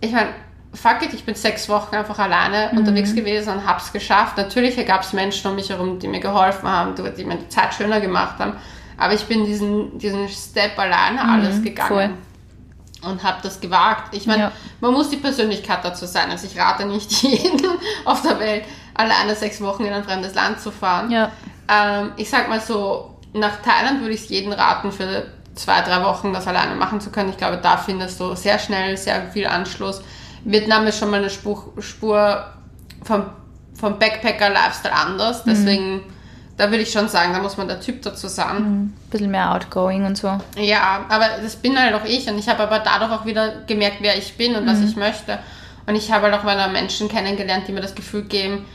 [0.00, 0.30] ich meine,
[0.72, 4.38] fuck it, ich bin sechs Wochen einfach alleine unterwegs gewesen und hab's geschafft.
[4.38, 7.74] Natürlich gab es Menschen um mich herum, die mir geholfen haben, die mir die Zeit
[7.74, 8.54] schöner gemacht haben.
[8.96, 11.90] Aber ich bin diesen, diesen Step alleine alles gegangen.
[13.02, 14.14] Und habe das gewagt.
[14.14, 14.52] Ich meine, Ja.
[14.80, 16.30] man muss die Persönlichkeit dazu sein.
[16.30, 17.60] Also ich rate nicht jeden
[18.04, 21.10] auf der Welt, alleine sechs Wochen in ein fremdes Land zu fahren.
[21.10, 21.30] Ja.
[21.68, 26.02] Ähm, ich sag mal so, nach Thailand würde ich es jedem raten, für zwei, drei
[26.04, 27.30] Wochen das alleine machen zu können.
[27.30, 30.02] Ich glaube, da findest du sehr schnell sehr viel Anschluss.
[30.44, 32.44] Vietnam ist schon mal eine Spur, Spur
[33.02, 33.24] vom,
[33.78, 35.44] vom Backpacker-Lifestyle anders.
[35.44, 36.02] Deswegen,
[36.60, 38.56] da würde ich schon sagen, da muss man der Typ dazu sein.
[38.56, 40.38] Ein bisschen mehr outgoing und so.
[40.56, 43.96] Ja, aber das bin halt auch ich und ich habe aber dadurch auch wieder gemerkt,
[44.00, 45.38] wer ich bin und was ich möchte.
[45.86, 48.66] Und ich habe halt auch meine Menschen kennengelernt, die mir das Gefühl geben,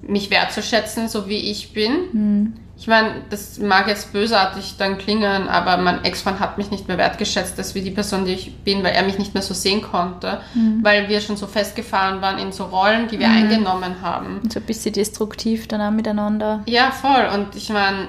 [0.00, 2.54] mich wertzuschätzen, so wie ich bin.
[2.84, 6.98] Ich meine, das mag jetzt bösartig dann klingen, aber mein Ex-Mann hat mich nicht mehr
[6.98, 9.80] wertgeschätzt, als wie die Person, die ich bin, weil er mich nicht mehr so sehen
[9.80, 10.42] konnte,
[10.82, 14.40] weil wir schon so festgefahren waren in so Rollen, die wir eingenommen haben.
[14.42, 16.60] Und so ein bisschen destruktiv dann auch miteinander.
[16.66, 17.26] Ja, voll.
[17.32, 18.08] Und ich meine,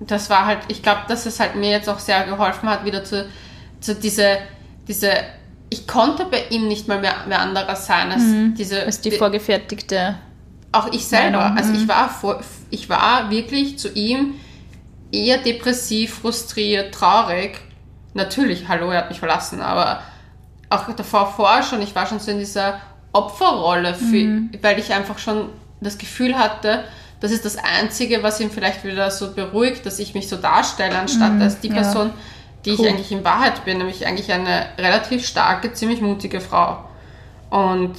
[0.00, 3.04] das war halt, ich glaube, dass es halt mir jetzt auch sehr geholfen hat, wieder
[3.04, 3.28] zu,
[3.80, 4.38] zu diese,
[4.88, 5.10] diese,
[5.68, 8.22] ich konnte bei ihm nicht mal mehr, mehr anderer sein als
[8.56, 10.14] diese, Als die die- vorgefertigte.
[10.72, 11.38] Auch ich selber.
[11.38, 11.82] Meinung, Also mhm.
[11.82, 14.34] ich war, vor, ich war wirklich zu ihm
[15.12, 17.58] eher depressiv, frustriert, traurig.
[18.14, 20.00] Natürlich, hallo, er hat mich verlassen, aber
[20.70, 22.80] auch davor vor schon, ich war schon so in dieser
[23.12, 24.50] Opferrolle, für, Mhm.
[24.62, 26.84] weil ich einfach schon das Gefühl hatte,
[27.20, 30.98] das ist das Einzige, was ihn vielleicht wieder so beruhigt, dass ich mich so darstelle,
[30.98, 31.74] anstatt als die Mhm.
[31.76, 31.82] ja.
[31.82, 32.10] Person,
[32.64, 32.86] die Cool.
[32.86, 36.78] ich eigentlich in Wahrheit bin, nämlich eigentlich eine relativ starke, ziemlich mutige Frau.
[37.50, 37.94] Und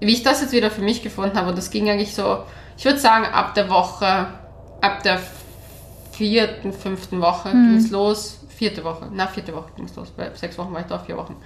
[0.00, 2.44] wie ich das jetzt wieder für mich gefunden habe, und das ging eigentlich so,
[2.76, 4.28] ich würde sagen, ab der Woche,
[4.80, 5.20] ab der
[6.12, 8.38] vierten, fünften Woche ging es los.
[8.56, 10.10] Vierte Woche, na, vierte Woche ging es los.
[10.10, 11.36] Bei sechs Wochen war ich da, vier Wochen.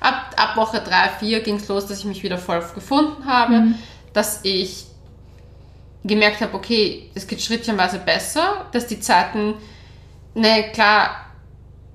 [0.00, 3.54] Ab, ab Woche drei, vier ging es los, dass ich mich wieder voll gefunden habe.
[4.12, 4.86] dass ich
[6.04, 9.54] gemerkt habe, okay, es geht schrittchenweise besser, dass die Zeiten,
[10.34, 11.26] ne, klar,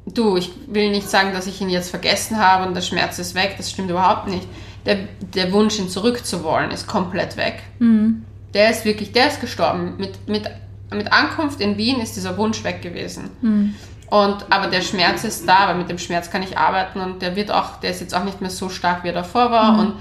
[0.06, 3.36] du, ich will nicht sagen, dass ich ihn jetzt vergessen habe und der Schmerz ist
[3.36, 4.48] weg, das stimmt überhaupt nicht.
[4.88, 4.97] Der,
[5.36, 7.62] der Wunsch, ihn zurückzuwollen, ist komplett weg.
[7.78, 8.23] Mhm.
[8.54, 9.95] Der ist wirklich, der ist gestorben.
[9.97, 10.50] Mit, mit,
[10.91, 13.30] mit Ankunft in Wien ist dieser Wunsch weg gewesen.
[13.41, 13.76] Mhm.
[14.10, 17.36] Und, aber der Schmerz ist da, weil mit dem Schmerz kann ich arbeiten und der
[17.36, 19.80] wird auch, der ist jetzt auch nicht mehr so stark, wie er davor war Mhm.
[19.80, 19.93] und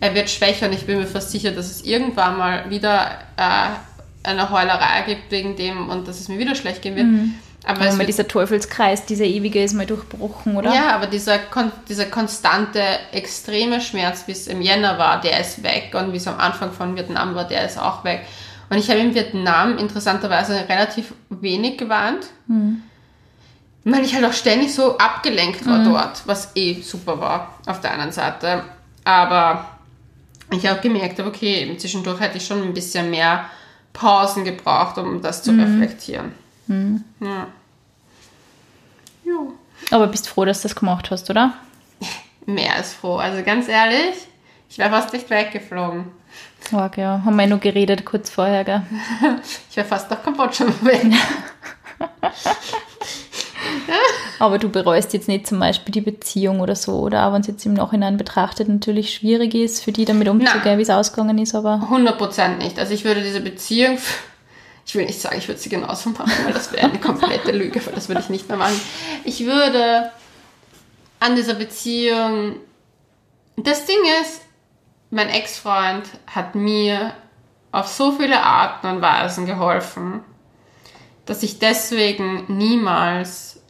[0.00, 3.68] er wird schwächer und ich bin mir fast sicher, dass es irgendwann mal wieder äh,
[4.28, 7.06] eine Heulerei gibt wegen dem und dass es mir wieder schlecht gehen wird.
[7.64, 10.74] Aber wird dieser Teufelskreis, dieser ewige ist mal durchbrochen, oder?
[10.74, 15.62] ja, aber dieser, kon dieser konstante, extreme Schmerz, wie es im Jänner war, der ist
[15.62, 15.94] weg.
[15.94, 18.26] Und wie es am Anfang von Vietnam war, der ist auch weg.
[18.68, 22.26] Und ich habe in Vietnam interessanterweise relativ wenig gewarnt.
[23.84, 27.92] Weil ich halt auch ständig so abgelenkt war dort, was eh super war auf der
[27.92, 28.62] einen Seite.
[29.04, 29.66] Aber
[30.50, 33.46] ich habe gemerkt, habe, okay, zwischendurch hätte ich schon ein bisschen mehr
[33.92, 36.32] Pausen gebraucht, um das zu reflektieren.
[36.68, 37.48] Ja.
[39.24, 39.52] Jo.
[39.90, 41.54] Aber bist froh, dass du das gemacht hast, oder?
[42.46, 43.16] Mehr als froh.
[43.16, 44.14] Also ganz ehrlich,
[44.68, 46.06] ich wäre fast nicht weggeflogen.
[46.70, 47.22] Sag ja.
[47.24, 48.82] Haben wir ja nur geredet kurz vorher, gell?
[49.70, 51.06] Ich wäre fast nach Kambodscha weg.
[54.38, 57.26] Aber du bereust jetzt nicht zum Beispiel die Beziehung oder so, oder?
[57.26, 60.82] Auch wenn es jetzt im Nachhinein betrachtet natürlich schwierig ist, für die damit umzugehen, wie
[60.82, 62.78] es ausgegangen ist, aber 100% nicht.
[62.78, 63.98] Also ich würde diese Beziehung,
[64.84, 67.84] ich will nicht sagen, ich würde sie genauso machen, weil das wäre eine komplette Lüge,
[67.86, 68.80] weil das würde ich nicht mehr machen.
[69.24, 70.10] Ich würde
[71.20, 72.56] an dieser Beziehung,
[73.56, 74.42] das Ding ist,
[75.10, 77.14] mein Ex-Freund hat mir
[77.70, 80.24] auf so viele Arten und Weisen geholfen,
[81.26, 83.62] dass ich deswegen niemals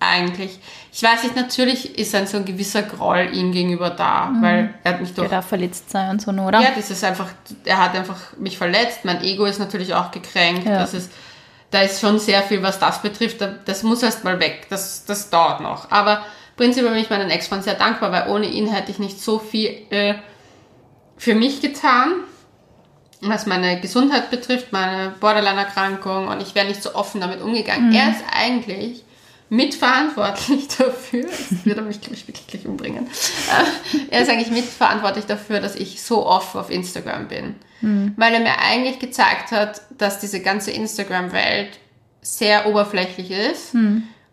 [0.00, 0.58] eigentlich,
[0.98, 4.92] ich weiß nicht, natürlich ist ein so ein gewisser Groll ihm gegenüber da, weil er
[4.94, 6.58] hat mich durch der darf verletzt sein und so, oder?
[6.58, 7.28] ja, das ist einfach,
[7.66, 9.00] er hat einfach mich verletzt.
[9.04, 10.64] Mein Ego ist natürlich auch gekränkt.
[10.66, 10.78] Ja.
[10.78, 11.12] Das ist,
[11.70, 13.42] da ist schon sehr viel, was das betrifft.
[13.42, 14.68] Da- Das muss erst mal weg.
[14.70, 15.90] Das, das dauert noch.
[15.90, 16.22] Aber
[16.56, 19.68] prinzipiell bin ich meinen Ex-Freund sehr dankbar, weil ohne ihn hätte ich nicht so viel
[19.90, 20.14] äh,
[21.18, 22.12] für mich getan,
[23.20, 27.92] was meine Gesundheit betrifft, meine Borderline-Erkrankung und ich wäre nicht so offen damit umgegangen.
[27.94, 29.02] Er ist eigentlich
[29.48, 33.06] mitverantwortlich dafür, das wird er mich, glaube ich, wirklich umbringen.
[33.06, 37.54] Äh, Er ist eigentlich mitverantwortlich dafür, dass ich so oft auf Instagram bin.
[38.16, 41.78] Weil er mir eigentlich gezeigt hat, dass diese ganze Instagram-Welt
[42.22, 43.74] sehr oberflächlich ist.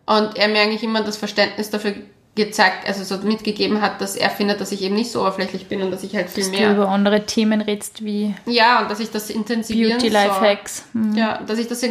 [0.06, 1.94] Und er mir eigentlich immer das Verständnis dafür
[2.34, 5.82] gezeigt, also so mitgegeben hat, dass er findet, dass ich eben nicht so oberflächlich bin
[5.82, 6.72] und dass ich halt viel Dass du mehr.
[6.72, 10.20] über andere Themen redest, wie Ja, und dass ich das intensivieren Beauty soll.
[10.20, 10.84] Life Hacks.
[10.92, 11.14] Hm.
[11.14, 11.82] Ja, dass ich das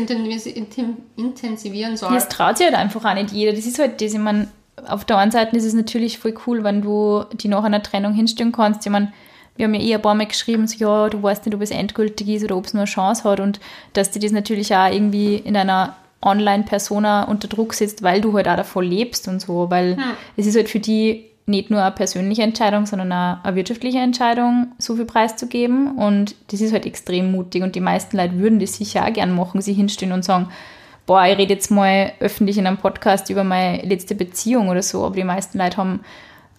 [1.16, 2.14] intensivieren soll.
[2.14, 3.54] Das traut sich halt einfach auch nicht jeder.
[3.54, 4.50] Das ist halt das, ich meine,
[4.88, 8.14] auf der einen Seite ist es natürlich voll cool, wenn du die nach einer Trennung
[8.14, 8.86] hinstellen kannst.
[8.86, 9.14] Ich meine,
[9.56, 11.72] wir haben ja eh ein paar Mal geschrieben, so, ja, du weißt nicht, ob es
[11.72, 13.60] endgültig ist oder ob es nur eine Chance hat und
[13.94, 18.48] dass dir das natürlich auch irgendwie in einer Online-Persona unter Druck setzt, weil du halt
[18.48, 19.98] auch davon lebst und so, weil
[20.38, 24.68] es ist halt für die nicht nur eine persönliche Entscheidung, sondern auch eine wirtschaftliche Entscheidung,
[24.78, 28.76] so viel preiszugeben und das ist halt extrem mutig und die meisten Leute würden das
[28.78, 30.48] sicher auch gern machen, sie hinstellen und sagen,
[31.06, 35.04] boah, ich rede jetzt mal öffentlich in einem Podcast über meine letzte Beziehung oder so,
[35.06, 36.00] aber die meisten Leute haben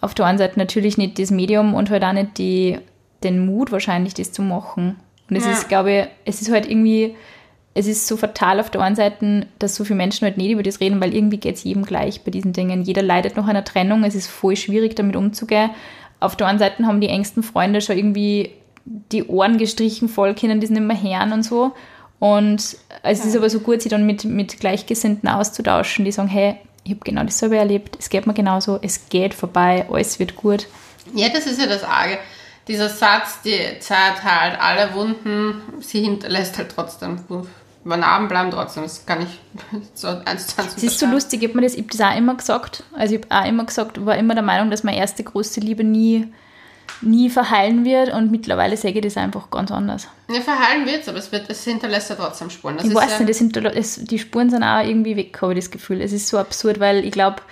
[0.02, 2.78] auf der einen Seite natürlich nicht das Medium und halt auch nicht die,
[3.22, 4.96] den Mut wahrscheinlich, das zu machen.
[5.30, 5.52] Und es Ja.
[5.52, 7.14] ist, glaube ich, es ist halt irgendwie,
[7.74, 10.62] es ist so fatal auf der einen Seite, dass so viele Menschen halt nicht über
[10.62, 12.82] das reden, weil irgendwie geht es jedem gleich bei diesen Dingen.
[12.82, 15.70] Jeder leidet nach einer Trennung, es ist voll schwierig, damit umzugehen.
[16.20, 18.52] Auf der anderen Seite haben die engsten Freunde schon irgendwie
[18.84, 21.72] die Ohren gestrichen voll, können das nicht mehr hören und so.
[22.20, 26.56] Und es ist aber so gut, sich dann mit, mit Gleichgesinnten auszutauschen, die sagen, hey,
[26.84, 30.68] ich habe genau dasselbe erlebt, es geht mir genauso, es geht vorbei, alles wird gut.
[31.14, 32.18] Ja, das ist ja das Arge.
[32.68, 37.18] Dieser Satz, die Zeit heilt alle Wunden, sie hinterlässt halt trotzdem.
[37.84, 38.82] Narben bleiben trotzdem.
[38.82, 39.40] Das kann ich
[39.94, 42.16] so eins zu eins Es ist so lustig, ich habe mir das, ich das auch
[42.16, 42.82] immer gesagt.
[42.92, 45.84] Also ich habe auch immer gesagt, war immer der Meinung, dass meine erste große Liebe
[45.84, 46.26] nie,
[47.00, 50.08] nie verheilen wird und mittlerweile sage ich das einfach ganz anders.
[50.28, 52.76] Ja, verheilen wird's, aber es, wird, es hinterlässt ja trotzdem Spuren.
[52.76, 55.58] Das ich ist weiß ja, nicht, das, die Spuren sind auch irgendwie weg, habe ich
[55.60, 56.00] das Gefühl.
[56.00, 57.42] Es ist so absurd, weil ich glaube,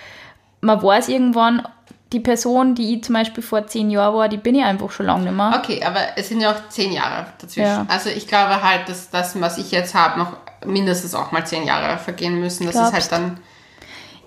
[0.62, 1.66] man weiß irgendwann,
[2.12, 5.06] die Person, die ich zum Beispiel vor zehn Jahren war, die bin ich einfach schon
[5.06, 5.60] lange nicht mehr.
[5.62, 7.66] Okay, aber es sind ja auch zehn Jahre dazwischen.
[7.66, 7.86] Ja.
[7.88, 11.64] Also ich glaube halt, dass das, was ich jetzt habe, noch mindestens auch mal zehn
[11.66, 12.66] Jahre vergehen müssen.
[12.66, 12.92] Das Glaubst?
[12.92, 13.40] ist halt dann.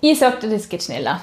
[0.00, 1.20] Ich sagte, das geht schneller.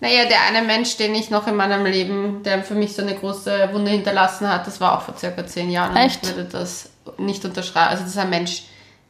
[0.00, 3.14] Naja, der eine Mensch, den ich noch in meinem Leben, der für mich so eine
[3.14, 5.92] große Wunde hinterlassen hat, das war auch vor circa zehn Jahren.
[5.92, 6.22] Und Echt?
[6.22, 7.90] ich würde das nicht unterschreiben.
[7.90, 8.64] Also das ist ein Mensch,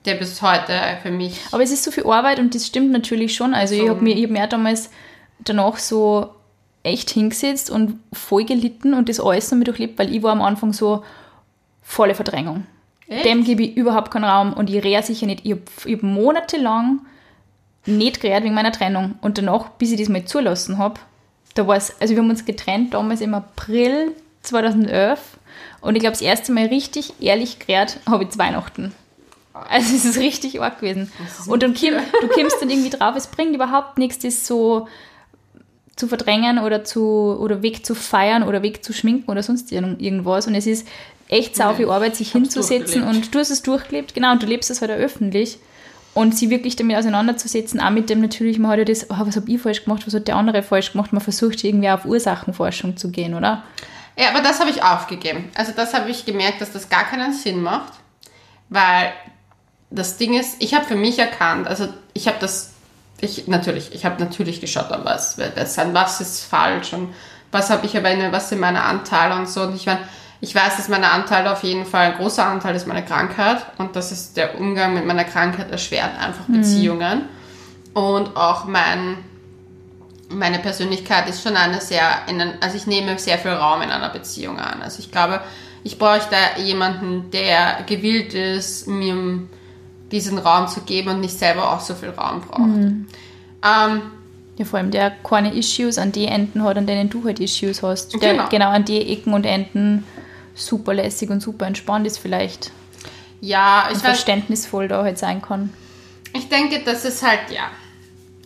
[0.05, 1.41] der bis heute für mich.
[1.51, 3.53] Aber es ist so viel Arbeit und das stimmt natürlich schon.
[3.53, 4.91] Also ich habe mir, ich hab mir damals
[5.41, 6.36] danach so
[6.87, 10.42] echt hingesetzt und voll gelitten und das alles noch mit durchlebt, weil ich war am
[10.42, 11.05] Anfang so
[11.83, 12.66] volle Verdrängung.
[13.09, 13.25] Echt?
[13.25, 15.44] Dem gebe ich überhaupt keinen Raum und ich rehre sicher nicht.
[15.44, 17.01] Ich habe hab monatelang
[17.87, 19.14] nicht geredet wegen meiner Trennung.
[19.20, 21.01] Und danach, bis ich das mal zulassen habe,
[21.55, 25.38] da war es, also wir haben uns getrennt damals im April 2011
[25.81, 28.92] und ich glaube, das erste Mal richtig ehrlich geredet habe ich zu Weihnachten.
[29.53, 31.11] Also es ist richtig arg gewesen.
[31.46, 34.87] Und dann komm, du kommst dann irgendwie drauf, es bringt überhaupt nichts, das so
[35.97, 40.47] zu verdrängen oder zu oder wegzufeiern oder wegzuschminken oder sonst irgend- irgendwas.
[40.47, 40.87] Und es ist
[41.29, 44.71] echt sau viel Arbeit, sich hinzusetzen und du hast es durchgelebt, genau, und du lebst
[44.71, 45.59] es halt auch öffentlich.
[46.15, 49.37] Und sie wirklich damit auseinanderzusetzen, auch mit dem natürlich, man hat ja das, oh, was
[49.37, 52.97] habe ich falsch gemacht, was hat der andere falsch gemacht, man versucht irgendwie auf Ursachenforschung
[52.97, 53.65] zu gehen, oder?
[54.19, 55.51] Ja, aber das habe ich aufgegeben.
[55.55, 57.93] Also das habe ich gemerkt, dass das gar keinen Sinn macht,
[58.71, 59.13] weil
[59.91, 62.73] das Ding ist, ich habe für mich erkannt, also ich habe das,
[63.20, 67.14] ich natürlich, ich habe natürlich geschaut, an was wird sein, was ist falsch und
[67.50, 69.62] was habe ich aber eine, was sind meine Anteile und so.
[69.62, 70.00] Und ich meine,
[70.40, 73.96] ich weiß, dass meine Anteile auf jeden Fall ein großer Anteil ist meine Krankheit und
[73.96, 77.22] das ist der Umgang mit meiner Krankheit erschwert einfach Beziehungen
[77.94, 79.18] und auch mein
[80.29, 84.09] meine Persönlichkeit ist schon eine sehr, in also ich nehme sehr viel Raum in einer
[84.09, 84.83] Beziehung an.
[84.83, 85.40] Also ich glaube,
[85.85, 89.38] ich bräuchte jemanden, der gewillt ist, mir
[90.12, 92.61] diesen Raum zu geben und nicht selber auch so viel Raum braucht.
[92.61, 94.03] Ähm,
[94.59, 97.83] Ja, vor allem der keine Issues an die Enden hat, an denen du halt Issues
[97.83, 98.14] hast.
[98.23, 98.49] Der Genau.
[98.49, 100.05] genau an die Ecken und Enden
[100.55, 102.71] super lässig und super entspannt ist vielleicht.
[103.42, 105.71] ja, ich Und verständnisvoll da halt sein kann.
[106.33, 107.64] ich denke, das ist halt, ja.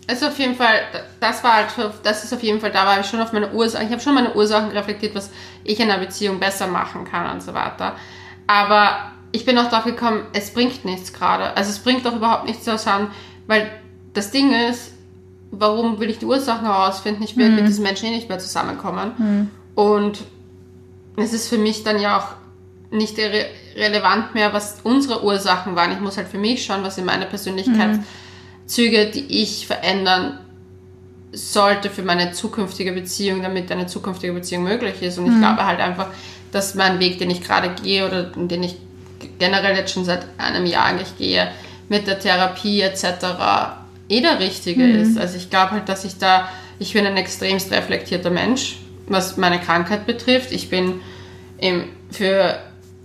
[0.08, 0.80] Also auf jeden Fall,
[1.20, 3.52] das war halt, so- das ist auf jeden Fall, da war ich schon auf meine
[3.52, 5.30] Ursachen, ich habe schon meine Ursachen reflektiert, was
[5.62, 7.94] ich in einer Beziehung besser machen kann und so weiter.
[8.48, 11.56] Aber ich bin auch drauf gekommen, es bringt nichts gerade.
[11.56, 13.08] Also es bringt doch überhaupt nichts zu sagen,
[13.46, 13.70] weil
[14.12, 14.92] das Ding ist,
[15.50, 17.22] warum will ich die Ursachen herausfinden?
[17.22, 19.50] Ich will mit diesen Menschen eh nicht mehr zusammenkommen.
[19.74, 20.20] Und
[21.16, 25.92] es ist für mich dann ja auch nicht re relevant mehr, was unsere Ursachen waren.
[25.92, 30.40] Ich muss halt für mich schauen, was in meine Persönlichkeitszüge, die ich verändern
[31.32, 35.18] sollte für meine zukünftige Beziehung, damit eine zukünftige Beziehung möglich ist.
[35.18, 36.08] Und ich glaube halt einfach,
[36.50, 38.76] dass mein Weg, den ich gerade gehe oder den ich
[39.40, 41.50] generell jetzt schon seit einem Jahr eigentlich gehe,
[41.88, 43.04] mit der Therapie etc.
[44.08, 45.18] eh der richtige ist.
[45.18, 46.48] Also ich glaube halt, dass ich da,
[46.78, 48.76] ich bin ein extremst reflektierter Mensch,
[49.08, 50.52] was meine Krankheit betrifft.
[50.52, 51.00] Ich bin
[51.58, 52.56] im, für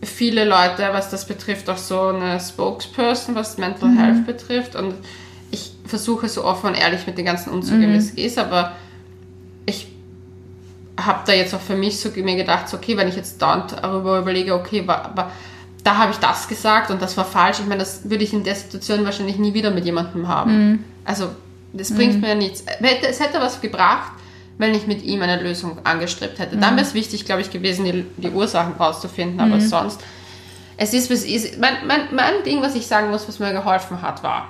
[0.04, 4.76] viele Leute, was das betrifft, auch so eine Spokesperson, was Mental Health betrifft.
[4.76, 4.94] Und
[5.50, 8.74] ich versuche so offen und ehrlich mit den ganzen Umzügen, wie es ist, aber
[9.66, 9.88] ich
[11.00, 13.74] habe da jetzt auch für mich so mir gedacht, so, okay, wenn ich jetzt dauernd
[13.82, 15.32] darüber überlege, okay, wa- aber
[15.86, 17.60] da habe ich das gesagt und das war falsch.
[17.62, 20.52] Ich meine, das würde ich in der Situation wahrscheinlich nie wieder mit jemandem haben.
[21.06, 21.30] Also,
[21.72, 22.64] das bringt mir nichts.
[22.66, 24.12] Hätte- Es hätte was gebracht,
[24.58, 26.58] wenn ich mit ihm eine Lösung angestrebt hätte.
[26.58, 30.02] Dann wäre es wichtig, glaube ich, gewesen, die, die Ursachen rauszufinden, aber sonst.
[30.78, 31.60] Es ist, was es ist.
[31.60, 34.50] Mein, mein, mein Ding, was ich sagen muss, was mir geholfen hat, war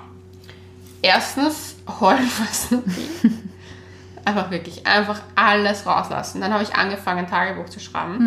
[1.02, 2.30] erstens heulen
[4.26, 6.41] einfach wirklich, einfach alles rauslassen.
[6.41, 8.17] Dann habe ich angefangen, ein Tagebuch zu schreiben.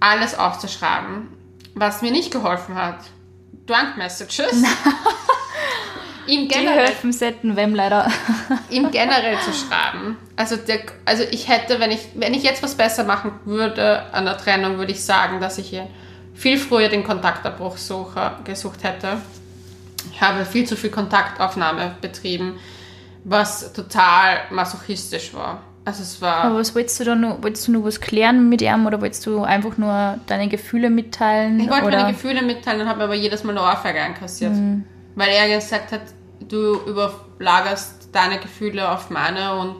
[0.00, 1.28] Alles aufzuschreiben.
[1.74, 2.98] Was mir nicht geholfen hat,
[3.66, 4.52] Drunk Messages.
[6.28, 8.08] Die generell, helfen selten, wem leider.
[8.70, 10.16] ihm generell zu schreiben.
[10.36, 14.24] Also, der, also ich hätte, wenn ich, wenn ich jetzt was besser machen würde an
[14.24, 15.88] der Trennung, würde ich sagen, dass ich hier
[16.34, 19.18] viel früher den Kontaktabbruch suche, gesucht hätte.
[20.12, 22.58] Ich habe viel zu viel Kontaktaufnahme betrieben,
[23.24, 25.62] was total masochistisch war.
[25.84, 26.44] Also es war...
[26.44, 29.26] Aber was wolltest du da nur, wolltest du nur was klären mit ihm oder wolltest
[29.26, 31.58] du einfach nur deine Gefühle mitteilen?
[31.60, 31.98] Ich wollte oder?
[31.98, 34.52] meine Gefühle mitteilen und habe aber jedes Mal eine Ohrfeige einkassiert.
[34.52, 34.84] Mhm.
[35.16, 36.02] Weil er gesagt hat,
[36.48, 39.76] du überlagerst deine Gefühle auf meine und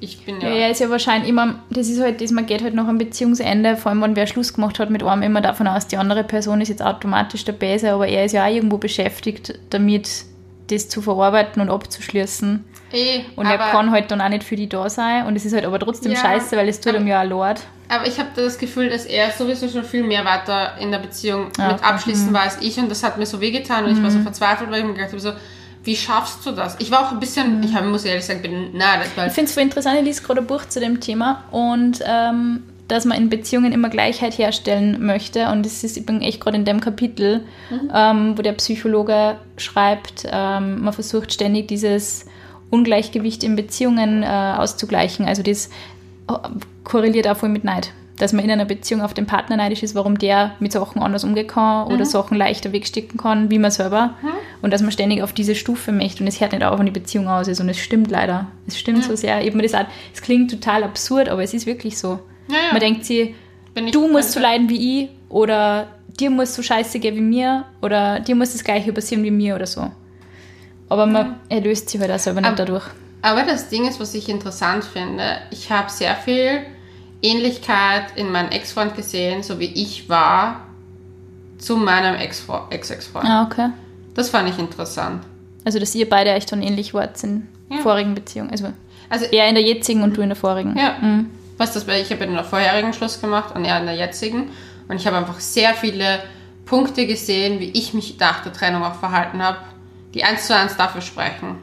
[0.00, 0.48] ich bin ja...
[0.48, 2.98] Ja, er ist ja wahrscheinlich immer, das ist halt, das, man geht halt nach einem
[2.98, 6.24] Beziehungsende, vor allem wenn wer Schluss gemacht hat mit einem, immer davon aus, die andere
[6.24, 10.24] Person ist jetzt automatisch der Böse, aber er ist ja auch irgendwo beschäftigt damit,
[10.70, 12.64] das zu verarbeiten und abzuschließen.
[12.92, 15.54] Eh, Und er kann halt dann auch nicht für die da sein und es ist
[15.54, 17.60] halt aber trotzdem Ja, scheiße, weil es tut aber- ihm ja leid.
[17.88, 21.48] aber ich habe das Gefühl, dass er sowieso schon viel mehr weiter in der Beziehung
[21.58, 21.82] Ah, mit okay.
[21.82, 21.88] Mhm.
[21.88, 24.70] abschließen war als ich und das hat mir so wehgetan und ich war so verzweifelt,
[24.70, 25.32] weil ich mir gedacht habe, so,
[25.84, 26.76] wie schaffst du das?
[26.78, 29.26] Ich war auch ein bisschen, ich hab, muss ehrlich sagen, weil Mhm.
[29.26, 32.62] Ich finde es voll interessant, ich lese gerade ein Buch zu dem Thema und ähm,
[32.88, 35.48] dass man in Beziehungen immer Gleichheit herstellen möchte.
[35.48, 37.42] Und es ist, bin echt gerade in dem Kapitel,
[37.94, 42.26] ähm, wo der Psychologe schreibt, ähm, man versucht ständig dieses
[42.72, 45.26] Ungleichgewicht in Beziehungen äh, auszugleichen.
[45.26, 45.66] Also das
[46.28, 46.32] äh,
[46.84, 47.92] korreliert auch voll mit Neid.
[48.16, 51.24] Dass man in einer Beziehung auf den Partner neidisch ist, warum der mit Sachen anders
[51.24, 54.14] umgehen kann oder Sachen leichter wegstecken kann, wie man selber.
[54.62, 56.92] Und dass man ständig auf diese Stufe möchte und es hört nicht auf, wenn die
[56.92, 57.60] Beziehung aus ist.
[57.60, 58.46] Und es stimmt leider.
[58.66, 59.38] Es stimmt so sehr.
[59.52, 62.20] Mir das auch, es klingt total absurd, aber es ist wirklich so.
[62.48, 62.72] Ja, ja.
[62.72, 63.34] Man denkt sich,
[63.92, 65.88] du musst so leiden wie ich oder
[66.20, 69.56] dir muss so scheiße gehen wie mir oder dir muss das gleiche passieren wie mir
[69.56, 69.90] oder so.
[70.92, 72.84] Aber man er löst sich halt auch selber nicht Aber- dadurch.
[73.22, 76.60] Aber das Ding ist, was ich interessant finde, ich habe sehr viel
[77.22, 80.62] Ähnlichkeit in meinem Ex-Freund gesehen, so wie ich war,
[81.58, 83.24] zu meinem Ex-Fre- Ex-Ex-Freund.
[83.28, 83.68] Ah, okay.
[84.14, 85.22] Das fand ich interessant.
[85.64, 87.78] Also, dass ihr beide echt dann ähnlich wart in Ja.
[87.78, 88.50] vorigen Beziehungen.
[88.50, 88.72] Also,
[89.08, 90.76] Also, er in der jetzigen und du in der vorigen.
[90.76, 91.30] ja, Mhm.
[91.58, 94.50] was das, ich habe in der vorherigen Schluss gemacht und er in der jetzigen.
[94.88, 96.18] Und ich habe einfach sehr viele
[96.64, 99.58] Punkte gesehen, wie ich mich nach der Trennung auch verhalten habe,
[100.14, 101.56] die eins zu eins dafür sprechen.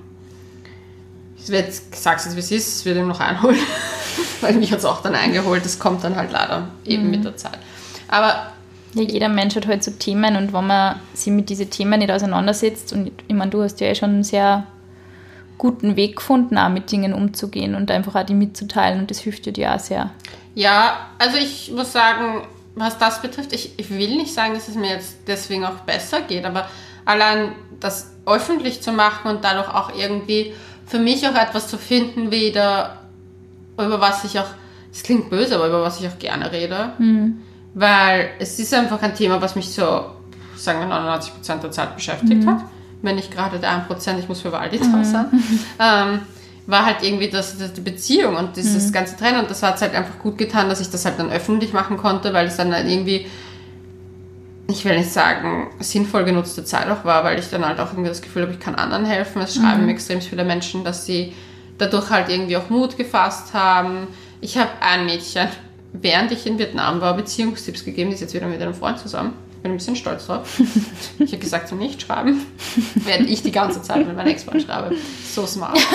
[1.37, 3.59] Ich werde jetzt wie es ist, es wird ihm noch einholen.
[4.41, 5.63] Weil mich hat es auch dann eingeholt.
[5.65, 7.57] Das kommt dann halt leider eben mit der Zeit.
[8.07, 8.51] Aber
[8.93, 12.11] Ja, jeder Mensch hat halt so Themen und wenn man sich mit diesen Themen nicht
[12.11, 14.65] auseinandersetzt, und ich meine, du hast ja eh schon einen sehr
[15.57, 19.45] guten Weg gefunden, auch mit Dingen umzugehen und einfach auch die mitzuteilen und das hilft
[19.45, 20.09] dir dir auch sehr.
[20.55, 22.41] Ja, also ich muss sagen,
[22.75, 26.21] was das betrifft, ich, ich will nicht sagen, dass es mir jetzt deswegen auch besser
[26.21, 26.67] geht, aber
[27.05, 30.53] allein das öffentlich zu machen und dadurch auch irgendwie
[30.85, 32.97] für mich auch etwas zu finden, wieder
[33.77, 34.47] über was ich auch,
[34.91, 36.93] es klingt böse, aber über was ich auch gerne rede.
[37.75, 40.05] Weil es ist einfach ein Thema, was mich so,
[40.55, 42.61] sagen wir 99% der Zeit beschäftigt hat.
[43.01, 45.25] Wenn nicht gerade der 1%, ich muss für Waldi da sein.
[45.79, 46.19] Ähm,
[46.67, 49.39] war halt irgendwie das, das die Beziehung und dieses ganze Trennen.
[49.39, 51.97] Und das hat es halt einfach gut getan, dass ich das halt dann öffentlich machen
[51.97, 53.25] konnte, weil es dann halt irgendwie,
[54.69, 58.09] ich will nicht sagen, sinnvoll genutzte Zeit auch war, weil ich dann halt auch irgendwie
[58.09, 59.41] das Gefühl habe, ich kann anderen helfen.
[59.41, 61.33] Es schreiben mir extrem viele Menschen, dass sie
[61.77, 64.07] dadurch halt irgendwie auch Mut gefasst haben.
[64.41, 65.47] Ich habe ein Mädchen,
[65.93, 69.33] während ich in Vietnam war, Beziehungstipps gegeben, die ist jetzt wieder mit einem Freund zusammen.
[69.63, 70.61] Bin ein bisschen stolz drauf.
[71.19, 72.45] Ich habe gesagt, zum nicht schreiben,
[72.95, 74.95] während ich die ganze Zeit mit meinem Ex-Freund schreibe.
[75.29, 75.77] So smart.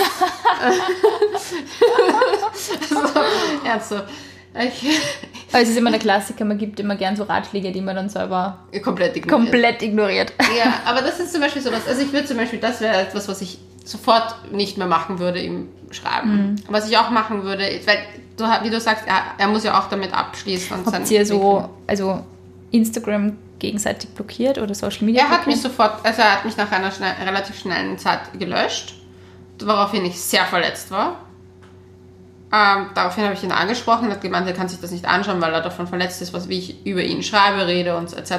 [2.89, 3.19] also,
[3.65, 4.07] ernsthaft.
[5.51, 8.09] Aber es ist immer der Klassiker, man gibt immer gern so Ratschläge, die man dann
[8.09, 9.29] selber komplett ignoriert.
[9.51, 10.33] komplett ignoriert.
[10.57, 11.87] Ja, aber das ist zum Beispiel sowas.
[11.87, 15.39] Also ich würde zum Beispiel, das wäre etwas, was ich sofort nicht mehr machen würde,
[15.39, 16.55] ihm schreiben.
[16.67, 17.97] Was ich auch machen würde, weil
[18.37, 20.77] du, wie du sagst, er, er muss ja auch damit abschließen.
[20.77, 22.23] Und Habt ihr so, also
[22.71, 25.73] Instagram gegenseitig blockiert oder Social Media Er hat mich blockiert?
[25.73, 28.95] sofort, also er hat mich nach einer schnell, relativ schnellen Zeit gelöscht,
[29.59, 31.19] woraufhin ich sehr verletzt war.
[32.55, 35.41] Ähm, daraufhin habe ich ihn angesprochen und hat gemeint, er kann sich das nicht anschauen,
[35.41, 38.31] weil er davon verletzt ist, was wie ich über ihn schreibe, rede und etc.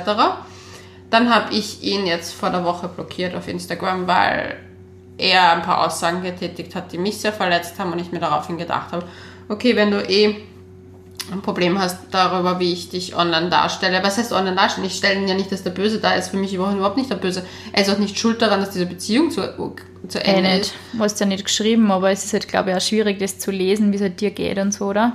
[1.11, 4.57] Dann habe ich ihn jetzt vor der Woche blockiert auf Instagram, weil
[5.19, 8.57] er ein paar Aussagen getätigt hat, die mich sehr verletzt haben und ich mir daraufhin
[8.57, 9.05] gedacht habe,
[9.51, 10.37] okay, wenn du eh
[11.33, 14.03] ein Problem hast darüber, wie ich dich online darstelle.
[14.03, 14.87] Was heißt online darstellen?
[14.87, 16.29] Ich stelle ihn ja nicht, dass der Böse da ist.
[16.29, 17.45] Für mich überhaupt nicht der Böse.
[17.73, 19.43] Er ist auch nicht schuld daran, dass diese Beziehung zu,
[20.09, 20.61] zu Ende nicht.
[20.61, 20.75] ist.
[20.93, 23.51] Du hast ja nicht geschrieben, aber es ist halt, glaube ich, auch schwierig, das zu
[23.51, 25.13] lesen, wie es halt dir geht und so, oder?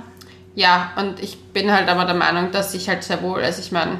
[0.54, 3.72] Ja, und ich bin halt aber der Meinung, dass ich halt sehr wohl, also ich
[3.72, 3.92] meine,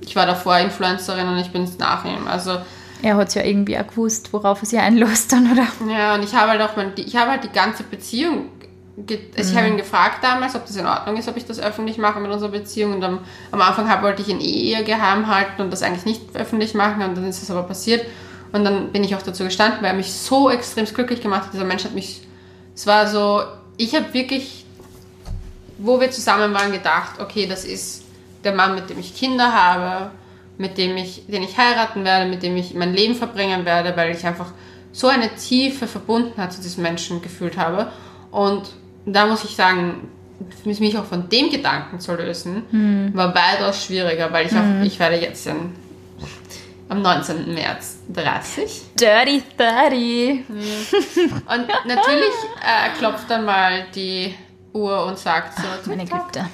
[0.00, 2.28] ich war davor Influencerin und ich bin es nach ihm.
[2.28, 2.58] Also
[3.02, 5.66] Er hat es ja irgendwie auch gewusst, worauf er sich einlässt dann, oder?
[5.92, 8.50] Ja, und ich habe halt auch mein, ich habe halt die ganze Beziehung.
[8.96, 11.98] Also Ich habe ihn gefragt damals, ob das in Ordnung ist, ob ich das öffentlich
[11.98, 12.94] mache mit unserer Beziehung.
[12.94, 16.06] Und am, am Anfang hab, wollte ich ihn eh eher geheim halten und das eigentlich
[16.06, 17.02] nicht öffentlich machen.
[17.02, 18.06] Und dann ist es aber passiert.
[18.52, 21.52] Und dann bin ich auch dazu gestanden, weil er mich so extrem glücklich gemacht hat.
[21.52, 22.22] Dieser Mensch hat mich.
[22.74, 23.42] Es war so,
[23.76, 24.64] ich habe wirklich,
[25.78, 28.02] wo wir zusammen waren, gedacht, okay, das ist
[28.44, 30.10] der Mann, mit dem ich Kinder habe,
[30.56, 34.14] mit dem ich, den ich heiraten werde, mit dem ich mein Leben verbringen werde, weil
[34.14, 34.52] ich einfach
[34.92, 37.90] so eine tiefe Verbundenheit zu diesem Menschen gefühlt habe.
[38.30, 38.62] Und
[39.06, 40.08] da muss ich sagen,
[40.64, 45.16] mich auch von dem Gedanken zu lösen, war weitaus schwieriger, weil ich auch, ich werde
[45.16, 45.72] jetzt in,
[46.88, 47.54] am 19.
[47.54, 48.82] März 30.
[49.00, 50.44] Dirty 30.
[50.50, 54.34] Und natürlich äh, klopft dann mal die
[54.72, 56.32] Uhr und sagt so, Meine TikTok.
[56.32, 56.46] Güte.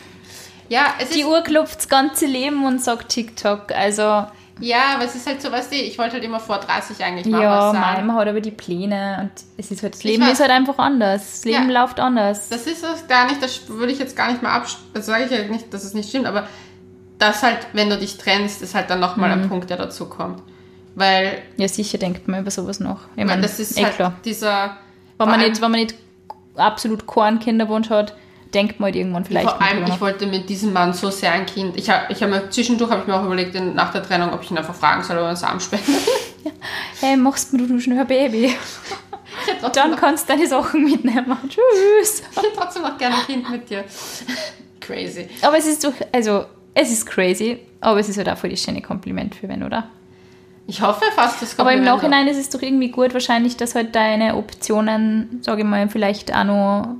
[0.68, 3.72] Ja, Die ist, Uhr klopft das ganze Leben und sagt TikTok.
[3.72, 4.24] Also,
[4.60, 7.26] ja, aber es ist halt so, weißt du, ich wollte halt immer vor 30 eigentlich
[7.26, 8.06] mal ja, was sagen.
[8.06, 10.32] man hat aber die Pläne und es ist halt, das Ich Leben weiß.
[10.34, 11.30] ist halt einfach anders.
[11.32, 11.80] Das Leben Ja.
[11.82, 12.48] läuft anders.
[12.48, 15.24] Das ist es gar nicht, das würde ich jetzt gar nicht mal ab, das sage
[15.24, 16.46] ich ja nicht, dass es nicht stimmt, aber
[17.18, 19.42] das halt, wenn du dich trennst, ist halt dann nochmal Mhm.
[19.44, 20.42] ein Punkt, der dazu kommt.
[20.94, 22.98] Weil, ja, sicher denkt man über sowas noch.
[23.16, 24.14] Ich meine, das ist eh halt klar.
[24.24, 24.76] dieser.
[25.18, 25.94] Wenn man, nicht, wenn man nicht
[26.56, 28.14] absolut keinen Kinderwunsch hat,
[28.54, 31.32] denkt man halt irgendwann vielleicht Vor mal allem, ich wollte mit diesem Mann so sehr
[31.32, 31.76] ein Kind.
[31.76, 34.42] Ich habe ich hab mir zwischendurch habe ich mir auch überlegt, nach der Trennung, ob
[34.42, 35.88] ich ihn einfach fragen soll, ob er einen Samen spendet.
[37.00, 38.54] Hey, machst du schon ein Baby?
[39.74, 41.36] Dann kannst du deine Sachen mitnehmen.
[41.48, 42.22] Tschüss.
[42.30, 43.84] ich hätte trotzdem noch gerne ein Kind mit dir.
[44.80, 45.28] Crazy.
[45.42, 46.44] Aber es ist doch, also,
[46.74, 49.88] es ist crazy, aber es ist halt auch voll das schöne Kompliment für wen, oder?
[50.66, 53.74] Ich hoffe fast, das kommt Aber im Nachhinein ist es doch irgendwie gut, wahrscheinlich, dass
[53.74, 56.96] halt deine Optionen, sage ich mal, vielleicht auch noch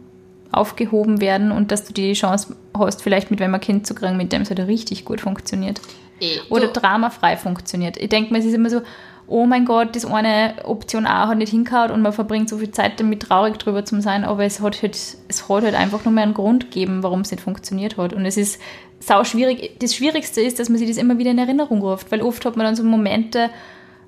[0.53, 4.17] aufgehoben werden und dass du die Chance hast, vielleicht mit wem ein Kind zu kriegen,
[4.17, 5.81] mit dem es halt richtig gut funktioniert.
[6.21, 7.97] Eh, oder du- dramafrei funktioniert.
[7.97, 8.83] Ich denke mir, es ist immer so,
[9.29, 12.71] oh mein Gott, das eine Option A hat nicht hingehauen und man verbringt so viel
[12.71, 16.13] Zeit damit, traurig drüber zu sein, aber es hat halt, es hat halt einfach nur
[16.13, 18.13] mehr einen Grund gegeben, warum es nicht funktioniert hat.
[18.13, 18.61] Und es ist
[19.01, 19.77] sau schwierig.
[19.81, 22.57] Das Schwierigste ist, dass man sich das immer wieder in Erinnerung ruft, weil oft hat
[22.57, 23.49] man dann so Momente,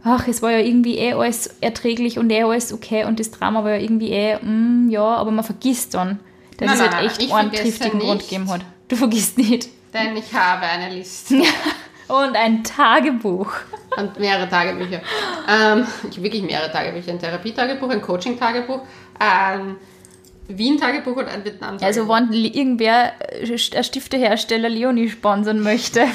[0.02, 3.64] ach, es war ja irgendwie eh alles erträglich und eh alles okay und das Drama
[3.64, 6.20] war ja irgendwie eh, mm, ja, aber man vergisst dann,
[6.56, 8.60] dass Nein, es halt echt einen triftigen Grund gegeben hat.
[8.88, 9.68] Du vergisst nicht.
[9.92, 11.42] Denn ich habe eine Liste
[12.08, 13.50] Und ein Tagebuch.
[13.96, 15.00] und mehrere Tagebücher.
[15.48, 17.12] Ähm, ich habe wirklich mehrere Tagebücher.
[17.12, 18.80] Ein Therapietagebuch, ein Coaching-Tagebuch,
[19.18, 19.76] ein
[20.48, 21.86] Wien-Tagebuch und ein Vietnam-Tagebuch.
[21.86, 26.04] Also wenn irgendwer äh, ein Stiftehersteller Leonie sponsern möchte.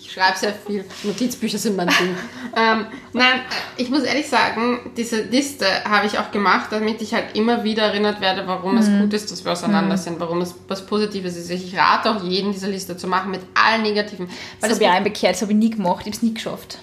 [0.00, 0.86] Ich schreibe sehr viel.
[1.04, 2.16] Notizbücher sind mein Ding.
[2.56, 3.40] ähm, nein,
[3.76, 7.82] ich muss ehrlich sagen, diese Liste habe ich auch gemacht, damit ich halt immer wieder
[7.82, 9.00] erinnert werde, warum es Mhm.
[9.00, 11.50] gut ist, dass wir auseinander sind, warum es was Positives ist.
[11.50, 14.28] Ich rate auch jeden, diese Liste zu machen mit allen Negativen.
[14.28, 16.32] Weil Das das habe ich einbekehrt, das habe ich nie gemacht, ich habe es nie
[16.32, 16.78] geschafft.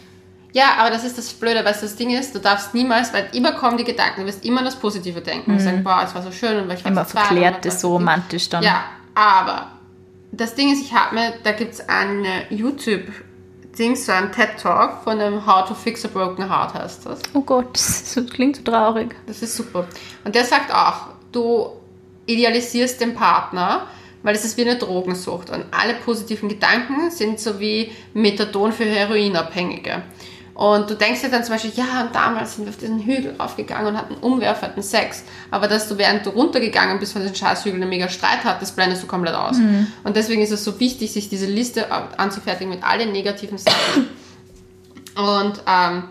[0.56, 3.52] Ja, aber das ist das Blöde, weil das Ding ist, du darfst niemals, weil immer
[3.52, 6.32] kommen die Gedanken, du wirst immer das Positive denken und sagen, boah, es war so
[6.32, 6.98] schön und weil ich war Mhm.
[6.98, 8.64] Immer so verklärt weiß so romantisch dann.
[8.64, 8.86] Ja,
[9.16, 9.68] aber
[10.32, 15.20] das Ding ist, ich habe mir, da gibt es eine YouTube-Ding, so ein TED-Talk von
[15.20, 17.20] dem How to Fix a Broken Heart heißt das.
[17.34, 19.14] Oh Gott, das klingt so traurig.
[19.28, 19.86] Das ist super.
[20.24, 21.72] Und der sagt auch, du
[22.28, 23.88] idealisierst den Partner,
[24.24, 25.50] weil es ist wie eine Drogensucht.
[25.50, 30.02] Und alle positiven Gedanken sind so wie Methadon für Heroinabhängige.
[30.56, 33.36] Und du denkst dir dann zum Beispiel, ja, und damals sind wir auf diesen Hügel
[33.38, 35.24] raufgegangen und hatten Umwerf, hatten Sex.
[35.52, 39.04] Aber dass du, während du runtergegangen bist von diesem Scheißhügel, einen mega Streit hattest, blendest
[39.04, 39.58] du komplett aus.
[40.06, 44.08] Und deswegen ist es so wichtig, sich diese Liste anzufertigen mit allen negativen Sachen.
[45.18, 46.04] Und ähm,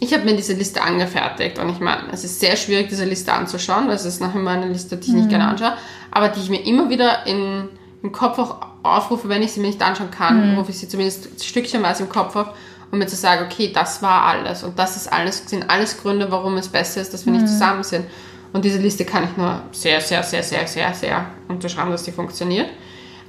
[0.00, 3.32] ich habe mir diese Liste angefertigt und ich meine, es ist sehr schwierig, diese Liste
[3.32, 5.74] anzuschauen, weil es ist noch immer eine Liste, die ich nicht gerne anschaue,
[6.10, 7.68] aber die ich mir immer wieder in,
[8.02, 11.44] im Kopf auch aufrufe, wenn ich sie mir nicht anschauen kann, rufe ich sie zumindest
[11.44, 12.48] stückchenweise im Kopf auf,
[12.90, 16.30] um mir zu sagen, okay, das war alles und das ist alles, sind alles Gründe,
[16.30, 18.06] warum es besser ist, dass wir nicht zusammen sind.
[18.52, 22.12] Und diese Liste kann ich nur sehr, sehr, sehr, sehr, sehr, sehr unterschreiben, dass die
[22.12, 22.68] funktioniert.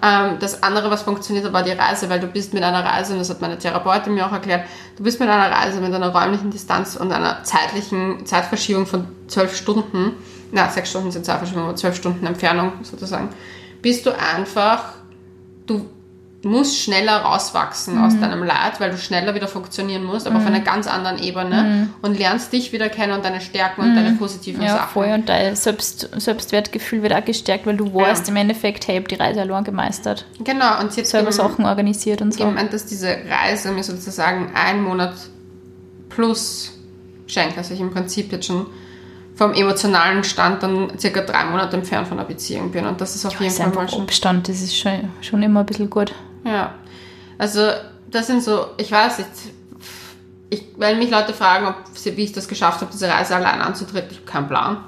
[0.01, 3.14] Ähm, das andere, was funktioniert hat, war die Reise, weil du bist mit einer Reise,
[3.14, 6.10] und das hat meine Therapeutin mir auch erklärt, du bist mit einer Reise, mit einer
[6.10, 10.14] räumlichen Distanz und einer zeitlichen Zeitverschiebung von zwölf Stunden,
[10.53, 13.30] na, sechs Stunden sind Zeitverschiebung, aber zwölf Stunden Entfernung sozusagen,
[13.82, 14.93] bist du einfach,
[15.66, 15.89] du
[16.41, 20.61] musst schneller rauswachsen aus deinem Leid, weil du schneller wieder funktionieren musst, aber auf einer
[20.61, 24.77] ganz anderen Ebene und lernst dich wieder kennen und deine Stärken und deine positiven Ja,
[24.77, 24.89] Sachen.
[24.93, 25.09] voll.
[25.11, 29.09] Und dein Selbst, Selbstwertgefühl wird auch gestärkt, weil du weißt im Endeffekt, hey, ich habe
[29.09, 30.25] die Reise allein gemeistert.
[30.41, 32.45] Genau, und sie hat Selber Sachen organisiert und so.
[32.45, 35.13] gemeint, dass diese Reise mir sozusagen einen Monat
[36.09, 36.71] plus
[37.27, 38.65] schenkt, also ich im Prinzip jetzt schon
[39.35, 43.25] vom emotionalen Stand dann circa drei Monate entfernt von der Beziehung bin und das ist
[43.25, 44.01] auf Das jeden Fall mal schon.
[44.01, 46.13] Abstand, das ist schon, schon immer ein bisschen gut.
[46.43, 46.75] Ja,
[47.37, 47.71] also
[48.09, 49.29] das sind so, ich weiß nicht,
[50.49, 53.61] ich, wenn mich Leute fragen, ob sie, wie ich das geschafft habe, diese Reise allein
[53.61, 54.83] anzutreten, ich habe keinen Plan.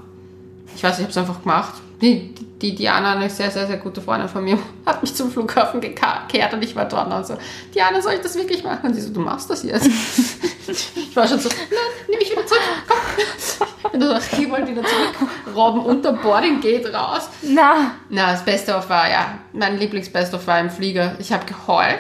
[0.76, 1.76] Ich weiß, ich habe es einfach gemacht.
[2.02, 5.82] Die, die Diana, eine sehr, sehr, sehr gute Freundin von mir, hat mich zum Flughafen
[5.82, 7.38] gekehrt und ich war dort und so,
[7.74, 8.88] Diana, soll ich das wirklich machen?
[8.88, 9.88] Und sie so, du machst das jetzt.
[10.68, 11.80] ich war schon so, nein,
[12.10, 13.92] nimm mich wieder zurück, komm.
[13.92, 15.30] Und dann dachte ich, wollte wieder zurück.
[15.56, 17.30] Robben unter Boarding geht raus.
[17.42, 21.16] Na, Na, das Beste-of war, ja, mein Lieblings-Best-of war im Flieger.
[21.20, 22.00] Ich habe geheult.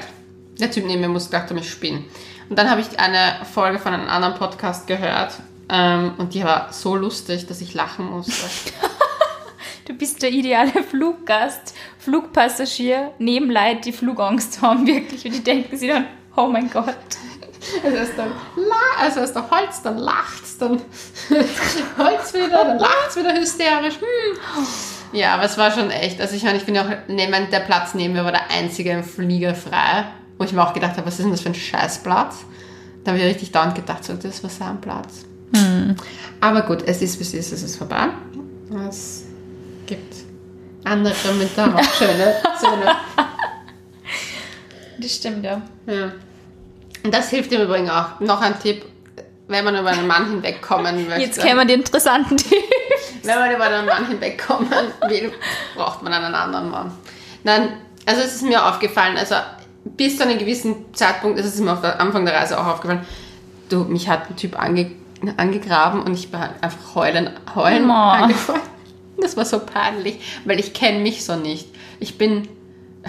[0.60, 2.04] Der Typ neben mir muss gedacht haben, ich spinne.
[2.49, 5.34] Und dann habe ich eine Folge von einem anderen Podcast gehört.
[5.70, 8.34] Ähm, und die war so lustig, dass ich lachen musste.
[9.86, 15.26] du bist der ideale Fluggast, Flugpassagier, neben Leid, die Flugangst haben, wirklich.
[15.26, 16.96] Und die denken sich dann, oh mein Gott.
[17.84, 20.82] Also erst dann, la also erst der Holz, dann lacht's, dann
[21.98, 24.00] Holz wieder, dann lacht's wieder hysterisch.
[24.00, 24.68] Hm.
[25.14, 26.20] Ja, aber es war schon echt.
[26.20, 28.92] Also ich meine, ich bin ja auch neben der Platz neben mir war der einzige
[28.92, 30.06] im Flieger frei,
[30.38, 32.38] wo ich mir auch gedacht habe, was ist denn das für ein Scheißplatz?
[33.04, 35.26] Da habe ich richtig dauernd gedacht, so, das war sein Platz.
[36.40, 38.10] Aber gut, es ist wie es ist, es ist vorbei.
[38.88, 39.21] Es
[40.92, 42.96] andere mit da auch schöne, schöne
[45.00, 45.62] Das stimmt, ja.
[45.88, 46.12] ja.
[47.04, 48.20] Und das hilft im Übrigen auch.
[48.20, 48.86] Noch ein Tipp,
[49.48, 51.22] wenn man über einen Mann hinwegkommen möchte.
[51.22, 52.54] Jetzt kämen die interessanten Tipps.
[53.24, 54.70] Wenn man über einen Mann hinwegkommen
[55.08, 55.32] will,
[55.76, 56.92] braucht man einen anderen Mann.
[57.44, 57.70] Nein,
[58.06, 59.36] also es ist mir aufgefallen, also
[59.84, 63.06] bis zu einem gewissen Zeitpunkt, das ist mir auf der Anfang der Reise auch aufgefallen,
[63.70, 64.92] du, mich hat ein Typ ange,
[65.38, 68.62] angegraben und ich war einfach heulen, heulen angefangen.
[69.22, 71.68] Das war so peinlich, weil ich kenne mich so nicht.
[72.00, 72.48] Ich bin,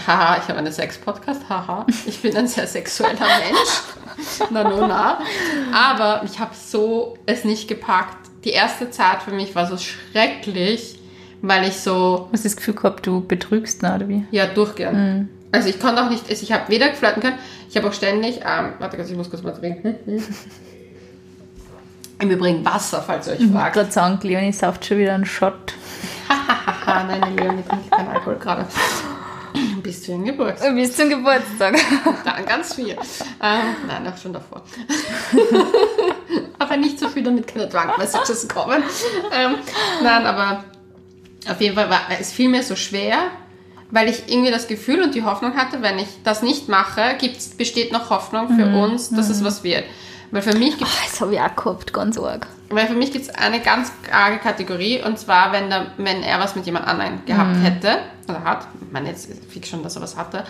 [0.06, 4.48] haha, ich habe einen Sex-Podcast, haha, ich bin ein sehr sexueller Mensch.
[4.50, 5.18] Na, no, na.
[5.72, 8.28] Aber ich habe so es nicht gepackt.
[8.44, 10.98] Die erste Zeit für mich war so schrecklich,
[11.42, 14.24] weil ich so, Hast du das Gefühl gehabt, du betrügst, ne, oder wie?
[14.30, 15.28] ja, durchgehend.
[15.52, 17.38] Also ich konnte auch nicht, also ich habe weder flirten können,
[17.68, 19.96] ich habe auch ständig, ähm, warte kurz, ich muss kurz mal trinken.
[22.22, 23.74] Im Übrigen Wasser, falls ihr euch Ich wollte fragt.
[23.74, 25.74] gerade sagen, Leonie sauft schon wieder einen Shot.
[26.86, 28.64] Nein, Leonie trinkt keinen Alkohol gerade.
[29.82, 30.72] Bis zu ihrem Geburtstag.
[30.72, 31.74] Bis zum Geburtstag.
[32.24, 32.90] Dann ganz viel.
[32.90, 34.62] Ähm, nein, auch schon davor.
[36.60, 38.84] aber nicht so viel, damit keine Drunk-Messages kommen.
[39.36, 39.56] Ähm,
[40.00, 40.62] nein, aber
[41.50, 43.18] auf jeden Fall war es fiel mir so schwer,
[43.90, 47.48] weil ich irgendwie das Gefühl und die Hoffnung hatte, wenn ich das nicht mache, gibt's,
[47.48, 49.82] besteht noch Hoffnung für uns, dass es was wird.
[50.32, 52.46] Weil für mich gibt Das habe ich auch gehabt, ganz arg.
[52.70, 56.40] weil für mich gibt es eine ganz arge Kategorie und zwar, wenn, der, wenn er
[56.40, 57.60] was mit jemand anderem gehabt Mhm.
[57.62, 60.44] hätte, oder hat, ich meine jetzt fix schon, dass er was hatte,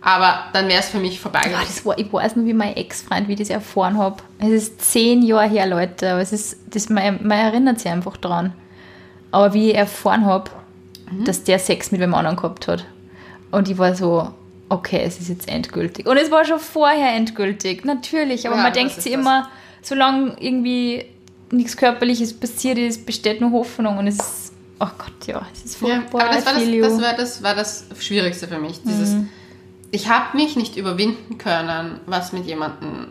[0.00, 2.76] aber dann wäre es für mich vorbei Ja, das war, ich weiß nur, wie mein
[2.76, 4.16] Ex-Freund, wie ich das erfahren habe.
[4.38, 8.16] Es ist zehn Jahre her, Leute, aber es ist, das, man, man erinnert sich einfach
[8.16, 8.52] dran.
[9.30, 10.50] Aber wie ich erfahren habe,
[11.24, 12.84] dass der Sex mit wem anderen gehabt hat.
[13.50, 14.30] Und ich war so,
[14.68, 16.06] okay, es ist jetzt endgültig.
[16.06, 18.46] Und es war schon vorher endgültig, natürlich.
[18.46, 19.48] Aber Ja, man denkt sich immer,
[19.82, 21.04] solange irgendwie
[21.50, 23.98] nichts Körperliches passiert ist, besteht nur Hoffnung.
[23.98, 26.22] Und es ist, oh Gott, ja, es ist Ja, furchtbar.
[26.24, 28.80] aber das war das, das, war, das war das Schwierigste für mich.
[28.84, 29.28] Dieses, Mhm.
[29.90, 33.06] Ich habe mich nicht überwinden können, was mit jemandem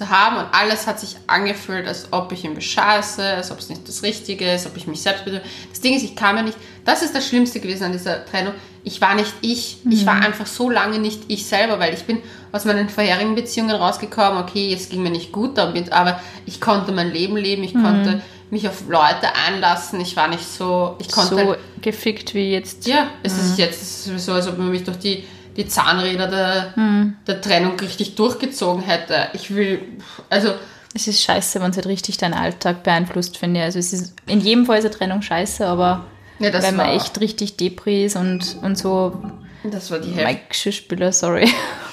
[0.00, 3.68] zu haben und alles hat sich angefühlt, als ob ich ihn bescheiße, als ob es
[3.68, 5.44] nicht das Richtige ist, ob ich mich selbst bedrücke.
[5.68, 8.54] Das Ding ist, ich kam ja nicht, das ist das Schlimmste gewesen an dieser Trennung,
[8.82, 10.06] ich war nicht ich, ich Mhm.
[10.06, 12.18] war einfach so lange nicht ich selber, weil ich bin
[12.50, 16.92] aus meinen vorherigen Beziehungen rausgekommen, okay, es ging mir nicht gut damit, aber ich konnte
[16.92, 17.82] mein Leben leben, ich Mhm.
[17.82, 22.86] konnte mich auf Leute einlassen, ich war nicht so, ich konnte so gefickt wie jetzt.
[22.86, 25.24] ja, es ist jetzt es ist so, als ob man mich durch die,
[25.56, 27.16] die Zahnräder der, Hm.
[27.26, 29.28] der Trennung richtig durchgezogen hätte.
[29.32, 29.80] Ich will,
[30.28, 30.52] also,
[30.94, 33.64] Es ist scheiße, wenn es halt richtig deinen Alltag beeinflusst, finde ich.
[33.66, 36.04] Also es ist in jedem Fall ist eine Trennung scheiße, aber
[36.40, 39.22] ja, wenn man echt richtig Depri ist und, und so,
[39.64, 40.24] das war die Hälfte.
[40.24, 41.48] mein Geschirrspüler, sorry,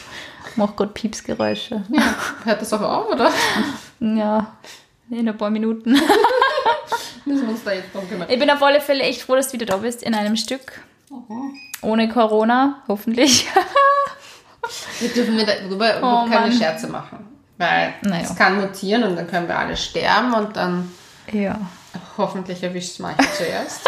[0.55, 1.83] mach gerade Piepsgeräusche.
[1.91, 3.29] Ja, hört das auch auf, oder?
[3.99, 4.55] Ja,
[5.09, 5.91] in ein paar Minuten.
[7.25, 8.27] Müssen wir uns da jetzt drum kümmern.
[8.29, 10.79] Ich bin auf alle Fälle echt froh, dass du wieder da bist in einem Stück.
[11.81, 13.47] Ohne Corona, hoffentlich.
[14.99, 16.57] Wir dürfen darüber Oh, überhaupt keine Mann.
[16.57, 17.25] Scherze machen.
[17.57, 18.23] Weil Naja.
[18.23, 20.91] es kann mutieren und dann können wir alle sterben und dann
[21.31, 21.59] ja.
[22.17, 23.81] hoffentlich erwischt es manche zuerst.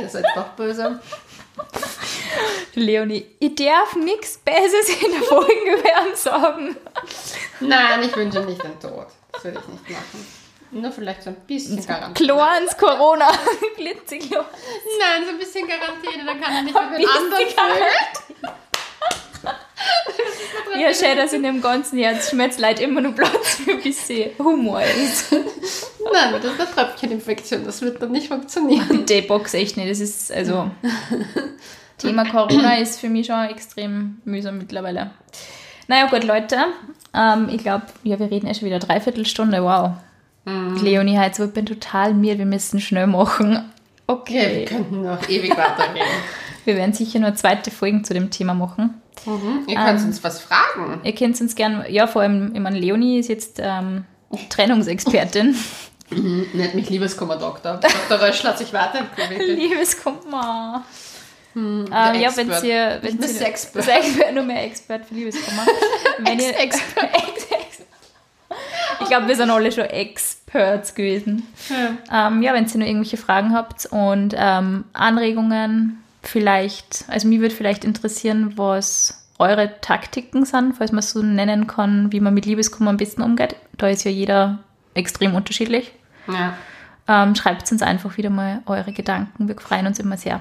[0.00, 1.00] Ihr seid doch böse.
[2.74, 6.76] Leonie, ich darf nichts Besseres in der Folge ihn sagen.
[7.60, 9.06] Nein, ich wünsche nicht den Tod.
[9.32, 10.26] Das würde ich nicht machen.
[10.72, 12.24] Nur vielleicht so ein bisschen Garantie.
[12.24, 13.30] Klorens Corona,
[13.76, 14.44] glitziglos.
[14.98, 17.46] Nein, so ein bisschen Quarantäne, dann kann er nicht mit den anderen.
[20.78, 25.32] Ja, schön, dass in dem ganzen Herzschmerzleid immer nur Platz für ein bisschen Humor ist.
[25.32, 29.04] Nein, das ist eine Tröpfcheninfektion, das wird dann nicht funktionieren.
[29.04, 29.90] Die Box echt nicht.
[29.90, 30.70] Das ist, also,
[31.98, 35.10] Thema Corona ist für mich schon extrem mühsam mittlerweile.
[35.88, 36.56] Naja, gut, Leute.
[37.14, 39.62] Ähm, ich glaube, ja, wir reden schon wieder dreiviertel Stunde.
[39.62, 39.92] Wow.
[40.44, 42.38] Leonie, heute, ich bin total müde.
[42.38, 43.52] Wir müssen schnell machen.
[43.52, 43.64] Ja,
[44.08, 44.60] Okay.
[44.60, 46.06] wir könnten noch ewig weiterreden.
[46.64, 49.02] Wir werden sicher nur zweite Folgen zu dem Thema machen.
[49.26, 49.64] Mhm.
[49.66, 51.00] Ihr könnt uns was fragen.
[51.02, 54.04] Ihr könnt uns gerne, ja, vor allem, ich meine, Leonie ist jetzt ähm,
[54.48, 55.56] Trennungsexpertin.
[56.10, 57.80] Nennt mich Liebeskummer-Doktor.
[58.08, 58.28] Dr.
[58.28, 59.58] Röschel hat sich weiterentwickelt.
[59.58, 60.84] Liebeskummer.
[61.56, 65.66] ähm, der ja, wenn ihr, wenn ihr, nur mehr Expert für Liebeskummer.
[66.18, 67.10] wenn ihr, Ex-Expert.
[69.02, 71.46] Ich glaube, wir sind alle schon Experts gewesen.
[72.12, 77.54] Ähm, ja, wenn ihr noch irgendwelche Fragen habt und ähm, Anregungen, vielleicht, also mich würde
[77.54, 82.46] vielleicht interessieren, was eure Taktiken sind, falls man es so nennen kann, wie man mit
[82.46, 83.56] Liebeskummer am besten umgeht.
[83.76, 84.58] Da ist ja jeder
[84.94, 85.92] extrem unterschiedlich.
[86.28, 86.54] Ja.
[87.08, 89.48] Ähm, Schreibt uns einfach wieder mal eure Gedanken.
[89.48, 90.40] Wir freuen uns immer sehr.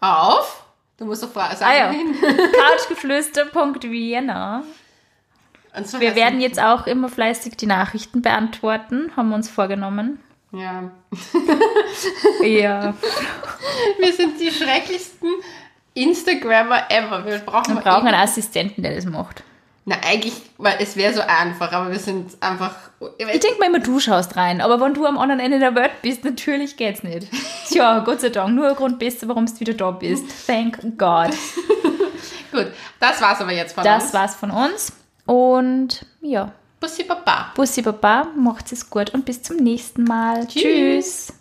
[0.00, 0.64] Auf.
[0.98, 1.56] Du musst doch fragen.
[1.60, 1.94] Ah ja.
[2.88, 4.64] Couchgeflüster.vienna.
[5.98, 10.18] Wir werden jetzt auch immer fleißig die Nachrichten beantworten, haben wir uns vorgenommen.
[10.52, 10.90] Ja.
[12.42, 12.94] Ja,
[13.98, 15.28] Wir sind die schrecklichsten
[15.94, 17.24] Instagrammer ever.
[17.26, 19.42] Wir brauchen, wir brauchen einen Assistenten, der das macht.
[19.84, 22.74] Na, eigentlich, weil es wäre so einfach, aber wir sind einfach.
[23.18, 26.02] Ich denke mal immer, du schaust rein, aber wenn du am anderen Ende der Welt
[26.02, 27.26] bist, natürlich geht's nicht.
[27.68, 30.24] Tja, Gott sei Dank, nur ein Grund bist, warum du wieder da bist.
[30.46, 31.30] Thank God.
[32.52, 32.66] Gut,
[32.98, 34.14] das war's aber jetzt von Das uns.
[34.14, 34.92] war's von uns.
[35.30, 37.52] Und ja, Bussi Baba.
[37.54, 40.44] Bussi Baba, macht's es gut und bis zum nächsten Mal.
[40.48, 40.62] Tschüss.
[41.28, 41.32] Tschüss.